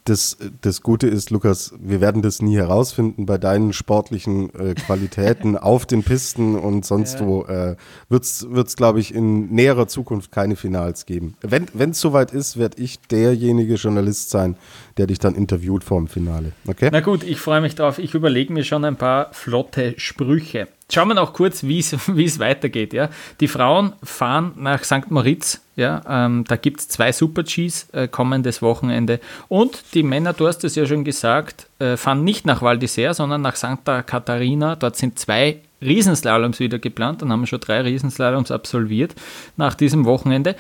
Das, 0.05 0.39
das 0.61 0.83
Gute 0.83 1.07
ist, 1.07 1.31
Lukas, 1.31 1.73
wir 1.79 2.01
werden 2.01 2.21
das 2.21 2.43
nie 2.43 2.57
herausfinden 2.57 3.27
bei 3.27 3.39
deinen 3.39 3.73
sportlichen 3.73 4.53
äh, 4.55 4.75
Qualitäten 4.75 5.57
auf 5.57 5.87
den 5.87 6.03
Pisten 6.03 6.59
und 6.59 6.85
sonst 6.85 7.21
ja. 7.21 7.27
wo. 7.27 7.45
Äh, 7.45 7.77
wird 8.09 8.25
es, 8.25 8.77
glaube 8.77 8.99
ich, 8.99 9.15
in 9.15 9.51
näherer 9.51 9.87
Zukunft 9.87 10.33
keine 10.33 10.57
Finals 10.57 11.07
geben. 11.07 11.37
Wenn 11.43 11.91
es 11.91 12.01
soweit 12.01 12.33
ist, 12.33 12.57
werde 12.57 12.83
ich 12.83 12.99
derjenige 12.99 13.75
Journalist 13.75 14.31
sein, 14.31 14.57
der 14.97 15.07
dich 15.07 15.19
dann 15.19 15.35
interviewt 15.35 15.85
vor 15.85 15.99
dem 15.99 16.09
Finale. 16.09 16.53
Okay? 16.67 16.89
Na 16.91 17.01
gut, 17.01 17.23
ich 17.23 17.39
freue 17.39 17.61
mich 17.61 17.75
drauf. 17.75 17.99
Ich 17.99 18.15
überlege 18.15 18.53
mir 18.53 18.65
schon 18.65 18.85
ein 18.85 18.97
paar 18.97 19.33
flotte 19.33 19.95
Sprüche. 19.99 20.69
Schauen 20.91 21.09
wir 21.09 21.15
noch 21.15 21.33
kurz, 21.33 21.65
wie 21.65 21.79
es 22.25 22.39
weitergeht. 22.39 22.93
Ja? 22.93 23.11
Die 23.41 23.49
Frauen 23.49 23.93
fahren 24.03 24.53
nach 24.57 24.85
St. 24.85 25.11
Moritz. 25.11 25.61
Ja? 25.75 26.03
Ähm, 26.09 26.45
da 26.49 26.57
gibt 26.57 26.81
es 26.81 26.89
zwei 26.89 27.13
Super-Gs 27.13 27.91
äh, 27.93 28.09
kommendes 28.09 28.63
Wochenende. 28.63 29.21
Und 29.49 29.85
die 29.95 30.03
Männer, 30.03 30.33
du 30.33 30.47
hast 30.47 30.65
es 30.65 30.77
ja 30.77 30.87
schon 30.87 31.05
gesagt, 31.05 31.69
äh, 31.79 31.97
fahren 31.97 32.25
nicht 32.25 32.47
nach 32.47 32.63
Val 32.63 32.79
d'Isère, 32.79 33.13
sondern 33.13 33.43
nach 33.43 33.57
Santa 33.57 34.03
Catarina. 34.03 34.77
Dort 34.77 34.97
sind 34.97 35.19
zwei 35.19 35.61
Riesenslaloms 35.83 36.59
wieder 36.59 36.79
geplant. 36.79 37.21
Dann 37.21 37.31
haben 37.31 37.41
wir 37.41 37.47
schon 37.47 37.61
drei 37.61 37.83
Riesenslaloms 37.83 38.51
absolviert 38.51 39.15
nach 39.57 39.75
diesem 39.75 40.05
Wochenende. 40.05 40.57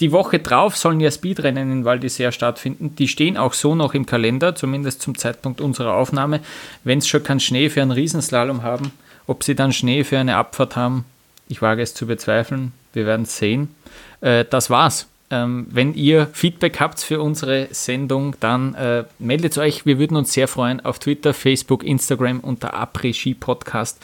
Die 0.00 0.10
Woche 0.10 0.40
drauf 0.40 0.76
sollen 0.76 1.00
ja 1.00 1.10
Speedrennen 1.10 1.70
in 1.70 1.84
Val 1.84 1.98
d'Isère 1.98 2.32
stattfinden. 2.32 2.96
Die 2.96 3.06
stehen 3.06 3.36
auch 3.36 3.52
so 3.52 3.74
noch 3.74 3.94
im 3.94 4.06
Kalender, 4.06 4.56
zumindest 4.56 5.02
zum 5.02 5.16
Zeitpunkt 5.16 5.60
unserer 5.60 5.94
Aufnahme. 5.94 6.40
Wenn 6.82 6.98
es 6.98 7.06
schon 7.06 7.22
keinen 7.22 7.40
Schnee 7.40 7.70
für 7.70 7.82
einen 7.82 7.92
Riesenslalom 7.92 8.62
haben, 8.64 8.90
ob 9.26 9.44
sie 9.44 9.54
dann 9.54 9.72
Schnee 9.72 10.02
für 10.02 10.18
eine 10.18 10.36
Abfahrt 10.36 10.74
haben, 10.74 11.04
ich 11.48 11.62
wage 11.62 11.82
es 11.82 11.94
zu 11.94 12.06
bezweifeln. 12.06 12.72
Wir 12.92 13.06
werden 13.06 13.22
es 13.22 13.38
sehen. 13.38 13.74
Äh, 14.20 14.44
das 14.48 14.70
war's. 14.70 15.06
Ähm, 15.34 15.66
wenn 15.68 15.94
ihr 15.94 16.28
Feedback 16.32 16.78
habt 16.78 17.00
für 17.00 17.20
unsere 17.20 17.66
Sendung, 17.72 18.36
dann 18.38 18.74
äh, 18.74 19.04
meldet 19.18 19.58
euch. 19.58 19.84
Wir 19.84 19.98
würden 19.98 20.16
uns 20.16 20.32
sehr 20.32 20.46
freuen 20.46 20.84
auf 20.84 21.00
Twitter, 21.00 21.34
Facebook, 21.34 21.82
Instagram 21.82 22.38
unter 22.38 22.74
Après-Ski 22.74 23.34
Podcast. 23.34 23.98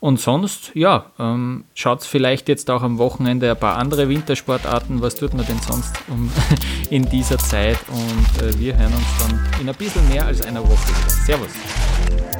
Und 0.00 0.20
sonst, 0.20 0.72
ja, 0.74 1.06
ähm, 1.18 1.64
schaut 1.74 2.04
vielleicht 2.04 2.50
jetzt 2.50 2.68
auch 2.70 2.82
am 2.82 2.98
Wochenende 2.98 3.50
ein 3.50 3.58
paar 3.58 3.78
andere 3.78 4.10
Wintersportarten. 4.10 5.00
Was 5.00 5.14
tut 5.14 5.32
man 5.32 5.46
denn 5.46 5.58
sonst 5.60 5.96
um, 6.08 6.30
in 6.90 7.08
dieser 7.08 7.38
Zeit? 7.38 7.78
Und 7.88 8.42
äh, 8.42 8.58
wir 8.58 8.76
hören 8.76 8.92
uns 8.92 9.18
dann 9.20 9.40
in 9.62 9.68
ein 9.68 9.74
bisschen 9.74 10.06
mehr 10.10 10.26
als 10.26 10.42
einer 10.42 10.62
Woche 10.62 10.88
wieder. 10.88 11.08
Servus. 11.08 12.33